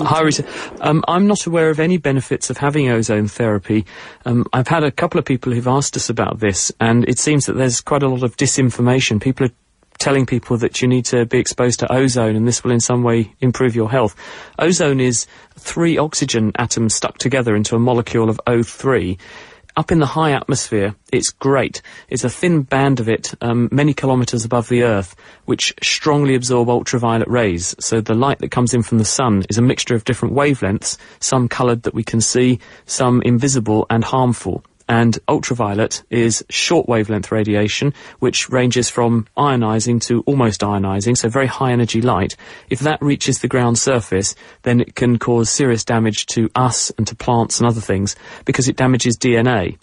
Hi, 0.06 0.22
Rita. 0.22 0.46
Um, 0.82 1.04
I'm 1.08 1.26
not 1.26 1.48
aware 1.48 1.72
of 1.72 1.80
any 1.80 1.98
benefits 1.98 2.52
of 2.52 2.58
having 2.58 2.90
ozone 2.90 3.28
therapy. 3.28 3.88
Um, 4.24 4.46
I've 4.54 4.68
had 4.68 4.84
a 4.84 4.92
couple 4.92 5.18
of 5.18 5.26
people 5.26 5.52
who've 5.52 5.68
asked 5.68 5.98
us 5.98 6.12
about 6.12 6.40
this, 6.40 6.72
and 6.80 7.04
it 7.10 7.18
seems 7.18 7.48
that 7.48 7.54
there's 7.54 7.82
quite 7.82 8.04
a 8.04 8.08
lot 8.08 8.22
of 8.22 8.38
disinformation. 8.38 9.20
People 9.20 9.48
are 9.48 9.52
telling 9.98 10.26
people 10.26 10.58
that 10.58 10.82
you 10.82 10.88
need 10.88 11.06
to 11.06 11.26
be 11.26 11.40
exposed 11.40 11.80
to 11.80 11.92
ozone 11.92 12.36
and 12.36 12.48
this 12.48 12.64
will 12.64 12.72
in 12.72 12.80
some 12.80 13.04
way 13.04 13.34
improve 13.40 13.76
your 13.76 13.90
health. 13.90 14.16
Ozone 14.60 15.00
is 15.00 15.28
three 15.56 15.98
oxygen 15.98 16.52
atoms 16.58 16.96
stuck 16.96 17.18
together 17.18 17.56
into 17.56 17.76
a 17.76 17.80
molecule 17.80 18.30
of 18.30 18.40
O3. 18.48 19.18
Up 19.76 19.92
in 19.92 20.00
the 20.00 20.08
high 20.08 20.32
atmosphere, 20.32 20.96
it's 21.14 21.30
great. 21.30 21.84
It's 22.10 22.24
a 22.24 22.32
thin 22.32 22.64
band 22.64 23.00
of 23.00 23.08
it, 23.08 23.36
um, 23.42 23.70
many 23.72 23.94
kilometres 23.94 24.44
above 24.44 24.70
the 24.70 24.82
Earth, 24.82 25.16
which 25.46 25.72
strongly 25.84 26.34
absorb 26.34 26.68
ultraviolet 26.68 27.28
rays. 27.28 27.76
So 27.80 28.02
the 28.02 28.16
light 28.16 28.40
that 28.40 28.50
comes 28.50 28.74
in 28.74 28.82
from 28.82 28.98
the 28.98 29.06
sun 29.06 29.44
is 29.50 29.60
a 29.60 29.62
mixture 29.62 29.94
of 29.94 30.04
different 30.04 30.34
wavelengths, 30.34 30.98
some 31.20 31.48
coloured 31.48 31.84
that 31.84 31.94
we 31.94 32.04
can 32.04 32.22
see, 32.22 32.60
some 32.88 33.22
invisible 33.22 33.86
and 33.92 34.04
harmful. 34.04 34.64
And 34.90 35.20
ultraviolet 35.28 36.04
is 36.10 36.46
short 36.50 36.88
wavelength 36.88 37.32
radiation, 37.32 37.94
which 38.20 38.50
ranges 38.50 38.90
from 38.90 39.28
ionizing 39.38 40.02
to 40.04 40.22
almost 40.22 40.62
ionizing, 40.62 41.18
so 41.18 41.28
very 41.28 41.48
high 41.48 41.72
energy 41.72 42.02
light. 42.02 42.36
If 42.70 42.80
that 42.80 43.02
reaches 43.02 43.40
the 43.40 43.48
ground 43.48 43.78
surface, 43.78 44.34
then 44.64 44.80
it 44.80 44.96
can 44.96 45.20
cause 45.20 45.50
serious 45.50 45.84
damage 45.84 46.26
to 46.28 46.50
us 46.56 46.90
and 46.92 47.06
to 47.08 47.16
plants 47.16 47.60
and 47.60 47.68
other 47.68 47.82
things 47.82 48.16
because 48.46 48.68
it 48.68 48.78
damages 48.78 49.18
DNA. 49.18 49.78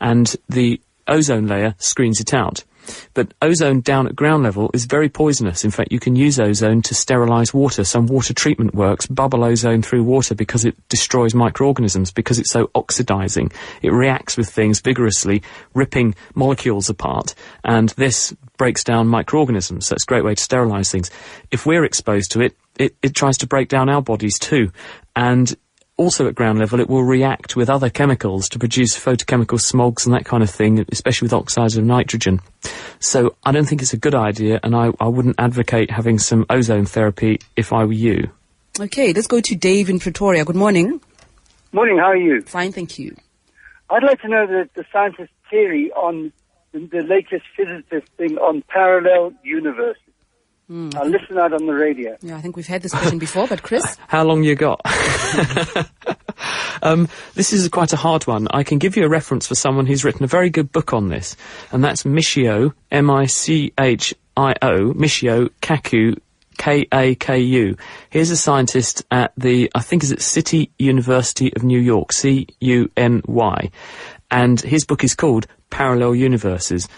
And 0.00 0.34
the 0.48 0.80
ozone 1.08 1.46
layer 1.46 1.74
screens 1.78 2.20
it 2.20 2.34
out. 2.34 2.64
But 3.14 3.34
ozone 3.42 3.80
down 3.80 4.06
at 4.06 4.16
ground 4.16 4.42
level 4.42 4.70
is 4.74 4.84
very 4.86 5.08
poisonous. 5.08 5.64
In 5.64 5.70
fact, 5.70 5.92
you 5.92 6.00
can 6.00 6.16
use 6.16 6.40
ozone 6.40 6.82
to 6.82 6.94
sterilize 6.94 7.52
water. 7.52 7.84
Some 7.84 8.06
water 8.06 8.34
treatment 8.34 8.74
works 8.74 9.06
bubble 9.06 9.44
ozone 9.44 9.82
through 9.82 10.04
water 10.04 10.34
because 10.34 10.64
it 10.64 10.76
destroys 10.88 11.34
microorganisms, 11.34 12.10
because 12.10 12.38
it's 12.38 12.50
so 12.50 12.70
oxidizing. 12.74 13.52
It 13.82 13.92
reacts 13.92 14.36
with 14.36 14.48
things 14.48 14.80
vigorously, 14.80 15.42
ripping 15.74 16.14
molecules 16.34 16.88
apart, 16.88 17.34
and 17.64 17.90
this 17.90 18.34
breaks 18.56 18.84
down 18.84 19.08
microorganisms. 19.08 19.86
So 19.86 19.94
it's 19.94 20.04
a 20.04 20.06
great 20.06 20.24
way 20.24 20.34
to 20.34 20.42
sterilize 20.42 20.90
things. 20.90 21.10
If 21.50 21.66
we're 21.66 21.84
exposed 21.84 22.32
to 22.32 22.40
it, 22.40 22.56
it, 22.78 22.94
it 23.02 23.14
tries 23.14 23.38
to 23.38 23.46
break 23.46 23.68
down 23.68 23.88
our 23.88 24.02
bodies 24.02 24.38
too. 24.38 24.72
And 25.14 25.54
also 26.02 26.26
at 26.26 26.34
ground 26.34 26.58
level, 26.58 26.80
it 26.80 26.90
will 26.90 27.04
react 27.04 27.54
with 27.54 27.70
other 27.70 27.88
chemicals 27.88 28.48
to 28.50 28.58
produce 28.58 28.98
photochemical 28.98 29.58
smogs 29.58 30.04
and 30.04 30.14
that 30.14 30.24
kind 30.24 30.42
of 30.42 30.50
thing, 30.50 30.84
especially 30.90 31.26
with 31.26 31.32
oxides 31.32 31.76
of 31.76 31.84
nitrogen. 31.84 32.40
So 32.98 33.36
I 33.44 33.52
don't 33.52 33.66
think 33.66 33.82
it's 33.82 33.92
a 33.92 33.98
good 33.98 34.14
idea, 34.14 34.60
and 34.62 34.74
I, 34.74 34.90
I 35.00 35.08
wouldn't 35.08 35.36
advocate 35.38 35.90
having 35.90 36.18
some 36.18 36.44
ozone 36.50 36.86
therapy 36.86 37.40
if 37.56 37.72
I 37.72 37.84
were 37.84 37.92
you. 37.92 38.30
Okay, 38.80 39.12
let's 39.12 39.26
go 39.26 39.40
to 39.40 39.54
Dave 39.54 39.88
in 39.88 39.98
Pretoria. 39.98 40.44
Good 40.44 40.56
morning. 40.56 41.00
Morning, 41.72 41.98
how 41.98 42.06
are 42.06 42.16
you? 42.16 42.42
Fine, 42.42 42.72
thank 42.72 42.98
you. 42.98 43.16
I'd 43.88 44.02
like 44.02 44.20
to 44.22 44.28
know 44.28 44.46
the, 44.46 44.68
the 44.74 44.84
scientist's 44.92 45.34
theory 45.50 45.92
on 45.92 46.32
the, 46.72 46.80
the 46.80 47.02
latest 47.02 47.44
physicist 47.56 48.10
thing 48.16 48.38
on 48.38 48.62
parallel 48.68 49.34
universes. 49.42 50.02
Hmm. 50.72 50.88
I 50.96 51.04
listen 51.04 51.36
out 51.36 51.52
on 51.52 51.66
the 51.66 51.74
radio. 51.74 52.16
Yeah, 52.22 52.38
I 52.38 52.40
think 52.40 52.56
we've 52.56 52.66
had 52.66 52.80
this 52.80 52.92
question 52.92 53.18
before, 53.18 53.46
but 53.46 53.62
Chris? 53.62 53.98
How 54.08 54.24
long 54.24 54.42
you 54.42 54.54
got? 54.54 54.80
um, 56.82 57.10
this 57.34 57.52
is 57.52 57.68
quite 57.68 57.92
a 57.92 57.98
hard 57.98 58.26
one. 58.26 58.48
I 58.52 58.62
can 58.62 58.78
give 58.78 58.96
you 58.96 59.04
a 59.04 59.08
reference 59.10 59.46
for 59.46 59.54
someone 59.54 59.84
who's 59.84 60.02
written 60.02 60.24
a 60.24 60.28
very 60.28 60.48
good 60.48 60.72
book 60.72 60.94
on 60.94 61.10
this, 61.10 61.36
and 61.72 61.84
that's 61.84 62.04
Michio, 62.04 62.72
M-I-C-H-I-O, 62.90 64.94
Michio 64.94 65.50
Kaku, 65.60 66.18
K-A-K-U. 66.56 67.76
Here's 68.08 68.30
a 68.30 68.36
scientist 68.38 69.04
at 69.10 69.34
the, 69.36 69.70
I 69.74 69.82
think 69.82 70.04
is 70.04 70.10
it 70.10 70.22
City 70.22 70.70
University 70.78 71.54
of 71.54 71.64
New 71.64 71.80
York, 71.80 72.12
C-U-N-Y. 72.12 73.70
And 74.30 74.58
his 74.58 74.86
book 74.86 75.04
is 75.04 75.14
called 75.14 75.46
Parallel 75.68 76.14
Universes 76.14 76.88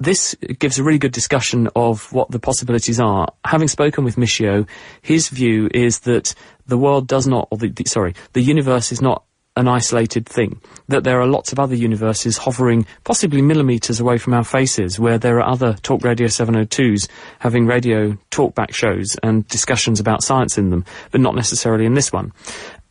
this 0.00 0.34
gives 0.58 0.78
a 0.78 0.82
really 0.82 0.98
good 0.98 1.12
discussion 1.12 1.68
of 1.76 2.10
what 2.12 2.30
the 2.30 2.38
possibilities 2.38 2.98
are. 2.98 3.28
Having 3.44 3.68
spoken 3.68 4.02
with 4.02 4.16
Michio, 4.16 4.66
his 5.02 5.28
view 5.28 5.68
is 5.72 6.00
that 6.00 6.34
the 6.66 6.78
world 6.78 7.06
does 7.06 7.26
not, 7.26 7.48
or 7.50 7.58
the, 7.58 7.68
the, 7.68 7.84
sorry, 7.84 8.14
the 8.32 8.40
universe 8.40 8.92
is 8.92 9.02
not 9.02 9.24
an 9.56 9.68
isolated 9.68 10.26
thing. 10.26 10.60
That 10.88 11.04
there 11.04 11.20
are 11.20 11.26
lots 11.26 11.52
of 11.52 11.58
other 11.58 11.74
universes 11.74 12.38
hovering 12.38 12.86
possibly 13.04 13.42
millimetres 13.42 14.00
away 14.00 14.16
from 14.16 14.32
our 14.32 14.44
faces, 14.44 14.98
where 14.98 15.18
there 15.18 15.38
are 15.38 15.48
other 15.48 15.74
Talk 15.82 16.02
Radio 16.02 16.28
702s 16.28 17.08
having 17.40 17.66
radio 17.66 18.16
talkback 18.30 18.72
shows 18.72 19.16
and 19.22 19.46
discussions 19.48 20.00
about 20.00 20.22
science 20.22 20.56
in 20.56 20.70
them, 20.70 20.84
but 21.10 21.20
not 21.20 21.34
necessarily 21.34 21.84
in 21.84 21.94
this 21.94 22.12
one. 22.12 22.32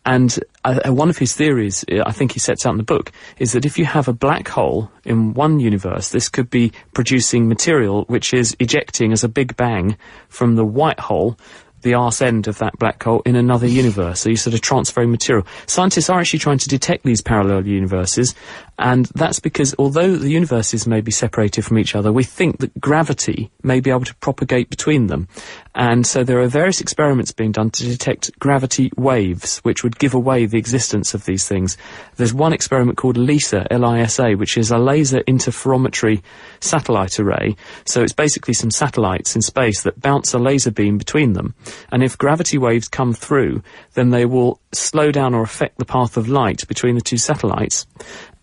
And 0.09 0.39
uh, 0.65 0.79
uh, 0.87 0.91
one 0.91 1.11
of 1.11 1.19
his 1.19 1.35
theories, 1.35 1.85
uh, 1.91 2.01
I 2.03 2.11
think 2.13 2.31
he 2.31 2.39
sets 2.39 2.65
out 2.65 2.71
in 2.71 2.77
the 2.77 2.83
book, 2.83 3.11
is 3.37 3.51
that 3.51 3.63
if 3.63 3.77
you 3.77 3.85
have 3.85 4.07
a 4.07 4.13
black 4.13 4.47
hole 4.47 4.89
in 5.05 5.35
one 5.35 5.59
universe, 5.59 6.09
this 6.09 6.29
could 6.29 6.49
be 6.49 6.71
producing 6.95 7.47
material 7.47 8.05
which 8.05 8.33
is 8.33 8.57
ejecting 8.59 9.11
as 9.11 9.23
a 9.23 9.29
big 9.29 9.55
bang 9.55 9.97
from 10.27 10.55
the 10.55 10.65
white 10.65 10.99
hole 10.99 11.37
the 11.81 11.93
arse 11.93 12.21
end 12.21 12.47
of 12.47 12.57
that 12.59 12.77
black 12.79 13.01
hole 13.03 13.21
in 13.25 13.35
another 13.35 13.67
universe. 13.67 14.21
So 14.21 14.29
you're 14.29 14.37
sort 14.37 14.53
of 14.53 14.61
transferring 14.61 15.11
material. 15.11 15.45
Scientists 15.65 16.09
are 16.09 16.19
actually 16.19 16.39
trying 16.39 16.57
to 16.59 16.69
detect 16.69 17.03
these 17.03 17.21
parallel 17.21 17.65
universes, 17.65 18.35
and 18.77 19.05
that's 19.07 19.39
because 19.39 19.75
although 19.77 20.15
the 20.15 20.29
universes 20.29 20.87
may 20.87 21.01
be 21.01 21.11
separated 21.11 21.65
from 21.65 21.77
each 21.77 21.95
other, 21.95 22.11
we 22.11 22.23
think 22.23 22.59
that 22.59 22.79
gravity 22.79 23.51
may 23.61 23.79
be 23.79 23.89
able 23.89 24.05
to 24.05 24.15
propagate 24.15 24.69
between 24.69 25.07
them. 25.07 25.27
And 25.75 26.05
so 26.05 26.23
there 26.23 26.39
are 26.41 26.47
various 26.47 26.81
experiments 26.81 27.31
being 27.31 27.51
done 27.51 27.69
to 27.71 27.83
detect 27.83 28.37
gravity 28.39 28.91
waves, 28.97 29.59
which 29.59 29.83
would 29.83 29.99
give 29.99 30.13
away 30.13 30.45
the 30.45 30.57
existence 30.57 31.13
of 31.13 31.25
these 31.25 31.47
things. 31.47 31.77
There's 32.15 32.33
one 32.33 32.53
experiment 32.53 32.97
called 32.97 33.17
LISA, 33.17 33.71
L-I-S-A, 33.71 34.35
which 34.35 34.57
is 34.57 34.71
a 34.71 34.77
laser 34.77 35.21
interferometry 35.21 36.21
satellite 36.59 37.19
array. 37.19 37.55
So 37.85 38.01
it's 38.01 38.13
basically 38.13 38.53
some 38.53 38.71
satellites 38.71 39.35
in 39.35 39.41
space 39.41 39.83
that 39.83 40.01
bounce 40.01 40.33
a 40.33 40.39
laser 40.39 40.71
beam 40.71 40.97
between 40.97 41.33
them. 41.33 41.53
And 41.91 42.03
if 42.03 42.17
gravity 42.17 42.57
waves 42.57 42.87
come 42.87 43.13
through, 43.13 43.63
then 43.93 44.09
they 44.09 44.25
will 44.25 44.59
slow 44.71 45.11
down 45.11 45.33
or 45.33 45.41
affect 45.41 45.77
the 45.77 45.85
path 45.85 46.17
of 46.17 46.27
light 46.27 46.67
between 46.67 46.95
the 46.95 47.01
two 47.01 47.17
satellites 47.17 47.85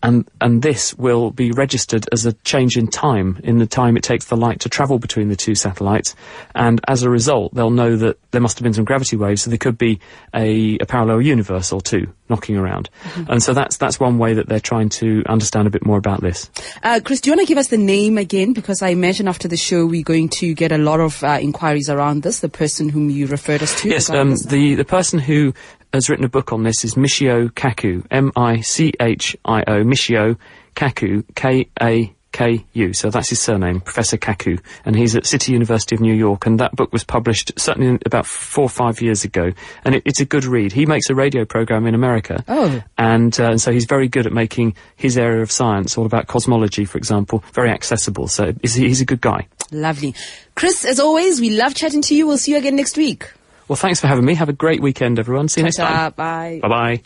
and 0.03 0.29
and 0.39 0.61
this 0.61 0.93
will 0.95 1.31
be 1.31 1.51
registered 1.51 2.07
as 2.11 2.25
a 2.25 2.33
change 2.33 2.77
in 2.77 2.87
time 2.87 3.39
in 3.43 3.57
the 3.57 3.65
time 3.65 3.97
it 3.97 4.03
takes 4.03 4.25
the 4.25 4.37
light 4.37 4.59
to 4.59 4.69
travel 4.69 4.99
between 4.99 5.29
the 5.29 5.35
two 5.35 5.55
satellites. 5.55 6.15
And 6.53 6.79
as 6.87 7.03
a 7.03 7.09
result 7.09 7.53
they'll 7.55 7.71
know 7.71 7.95
that 7.97 8.19
there 8.31 8.41
must 8.41 8.59
have 8.59 8.63
been 8.63 8.73
some 8.73 8.85
gravity 8.85 9.15
waves 9.15 9.41
so 9.41 9.49
there 9.49 9.57
could 9.57 9.77
be 9.77 9.99
a, 10.35 10.77
a 10.79 10.85
parallel 10.85 11.21
universe 11.21 11.71
or 11.71 11.81
two 11.81 12.13
knocking 12.29 12.57
around. 12.57 12.89
Mm-hmm. 13.03 13.31
and 13.31 13.43
so 13.43 13.53
that's 13.53 13.77
that's 13.77 13.99
one 13.99 14.17
way 14.17 14.33
that 14.33 14.47
they're 14.47 14.59
trying 14.59 14.89
to 14.89 15.23
understand 15.27 15.67
a 15.67 15.71
bit 15.71 15.85
more 15.85 15.97
about 15.97 16.21
this. 16.21 16.49
Uh, 16.83 16.99
Chris 17.03 17.21
do 17.21 17.29
you 17.29 17.35
want 17.35 17.47
to 17.47 17.49
give 17.49 17.57
us 17.57 17.69
the 17.69 17.77
name 17.77 18.17
again? 18.17 18.53
Because 18.53 18.81
I 18.81 18.89
imagine 18.89 19.27
after 19.27 19.47
the 19.47 19.57
show 19.57 19.85
we're 19.85 20.03
going 20.03 20.29
to 20.29 20.53
get 20.53 20.71
a 20.71 20.77
lot 20.77 20.99
of 20.99 21.23
uh, 21.23 21.39
inquiries 21.41 21.89
around 21.89 22.21
this 22.21 22.41
the 22.41 22.49
person 22.49 22.89
whom 22.89 23.09
you 23.09 23.25
referred 23.25 23.63
us 23.63 23.81
to 23.81 23.89
yes 23.89 24.09
um, 24.09 24.35
the 24.35 24.75
the 24.75 24.85
person 24.85 25.17
who 25.17 25.53
has 25.97 26.09
written 26.09 26.25
a 26.25 26.29
book 26.29 26.53
on 26.53 26.61
this 26.61 26.85
is 26.85 26.93
Michio 26.93 27.49
Kaku, 27.49 28.05
M-I-C-H-I-O, 28.11 29.83
Michio 29.83 30.37
Kaku, 30.75 31.23
K-A-K-U. 31.33 32.93
So 32.93 33.09
that's 33.09 33.29
his 33.29 33.39
surname, 33.39 33.81
Professor 33.81 34.17
Kaku. 34.17 34.61
And 34.85 34.95
he's 34.95 35.15
at 35.15 35.25
City 35.25 35.53
University 35.53 35.95
of 35.95 36.01
New 36.01 36.13
York. 36.13 36.45
And 36.45 36.59
that 36.59 36.75
book 36.75 36.93
was 36.93 37.03
published 37.03 37.59
certainly 37.59 37.99
about 38.05 38.27
four 38.27 38.65
or 38.65 38.69
five 38.69 39.01
years 39.01 39.23
ago. 39.23 39.53
And 39.83 39.95
it, 39.95 40.03
it's 40.05 40.19
a 40.19 40.25
good 40.25 40.45
read. 40.45 40.71
He 40.71 40.85
makes 40.85 41.09
a 41.09 41.15
radio 41.15 41.45
program 41.45 41.87
in 41.87 41.95
America. 41.95 42.43
Oh. 42.47 42.83
And, 42.97 43.37
uh, 43.39 43.45
and 43.51 43.59
so 43.59 43.71
he's 43.71 43.85
very 43.85 44.07
good 44.07 44.27
at 44.27 44.33
making 44.33 44.75
his 44.95 45.17
area 45.17 45.41
of 45.41 45.51
science, 45.51 45.97
all 45.97 46.05
about 46.05 46.27
cosmology, 46.27 46.85
for 46.85 46.99
example, 46.99 47.43
very 47.53 47.71
accessible. 47.71 48.27
So 48.27 48.53
he's, 48.61 48.75
he's 48.75 49.01
a 49.01 49.05
good 49.05 49.21
guy. 49.21 49.47
Lovely. 49.71 50.13
Chris, 50.53 50.85
as 50.85 50.99
always, 50.99 51.41
we 51.41 51.49
love 51.49 51.73
chatting 51.73 52.03
to 52.03 52.15
you. 52.15 52.27
We'll 52.27 52.37
see 52.37 52.51
you 52.51 52.59
again 52.59 52.75
next 52.75 52.97
week. 52.97 53.31
Well, 53.67 53.75
thanks 53.75 53.99
for 53.99 54.07
having 54.07 54.25
me. 54.25 54.33
Have 54.35 54.49
a 54.49 54.53
great 54.53 54.81
weekend, 54.81 55.19
everyone. 55.19 55.49
See 55.49 55.61
you 55.61 55.65
next 55.65 55.77
time. 55.77 56.13
Bye. 56.15 56.59
Bye 56.61 56.67
bye. 56.67 57.01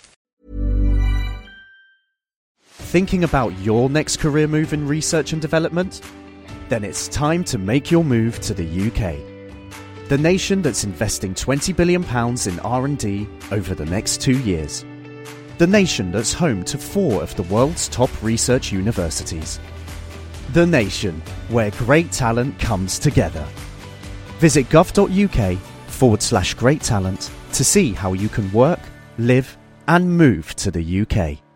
Thinking 2.64 3.24
about 3.24 3.58
your 3.60 3.90
next 3.90 4.18
career 4.18 4.48
move 4.48 4.74
in 4.74 4.88
research 4.88 5.34
and 5.34 5.42
development? 5.42 6.02
Then 6.70 6.84
it's 6.84 7.08
time 7.08 7.44
to 7.46 7.58
make 7.58 7.90
your 7.90 8.04
move 8.04 8.40
to 8.42 8.54
the 8.54 8.66
UK. 8.66 9.16
The 10.10 10.18
nation 10.18 10.62
that's 10.62 10.84
investing 10.84 11.34
20 11.34 11.74
billion 11.74 12.04
pounds 12.04 12.48
in 12.48 12.60
R&D 12.60 13.28
over 13.52 13.74
the 13.74 13.86
next 13.86 14.22
2 14.22 14.40
years. 14.40 14.86
The 15.58 15.68
nation 15.68 16.12
that's 16.12 16.34
home 16.34 16.64
to 16.66 16.78
4 16.78 17.24
of 17.24 17.36
the 17.36 17.44
world's 17.44 17.88
top 17.88 18.10
research 18.22 18.72
universities. 18.72 19.60
The 20.54 20.66
nation 20.66 21.22
where 21.48 21.72
great 21.72 22.12
talent 22.12 22.60
comes 22.60 23.00
together. 23.00 23.48
Visit 24.40 24.68
gov.uk 24.70 25.58
forward 26.02 26.24
slash 26.24 26.56
great 26.56 26.82
talent 26.82 27.30
to 27.54 27.64
see 27.64 27.94
how 27.94 28.14
you 28.14 28.28
can 28.28 28.52
work, 28.52 28.80
live, 29.20 29.56
and 29.88 30.10
move 30.10 30.56
to 30.56 30.72
the 30.72 31.02
UK. 31.02 31.51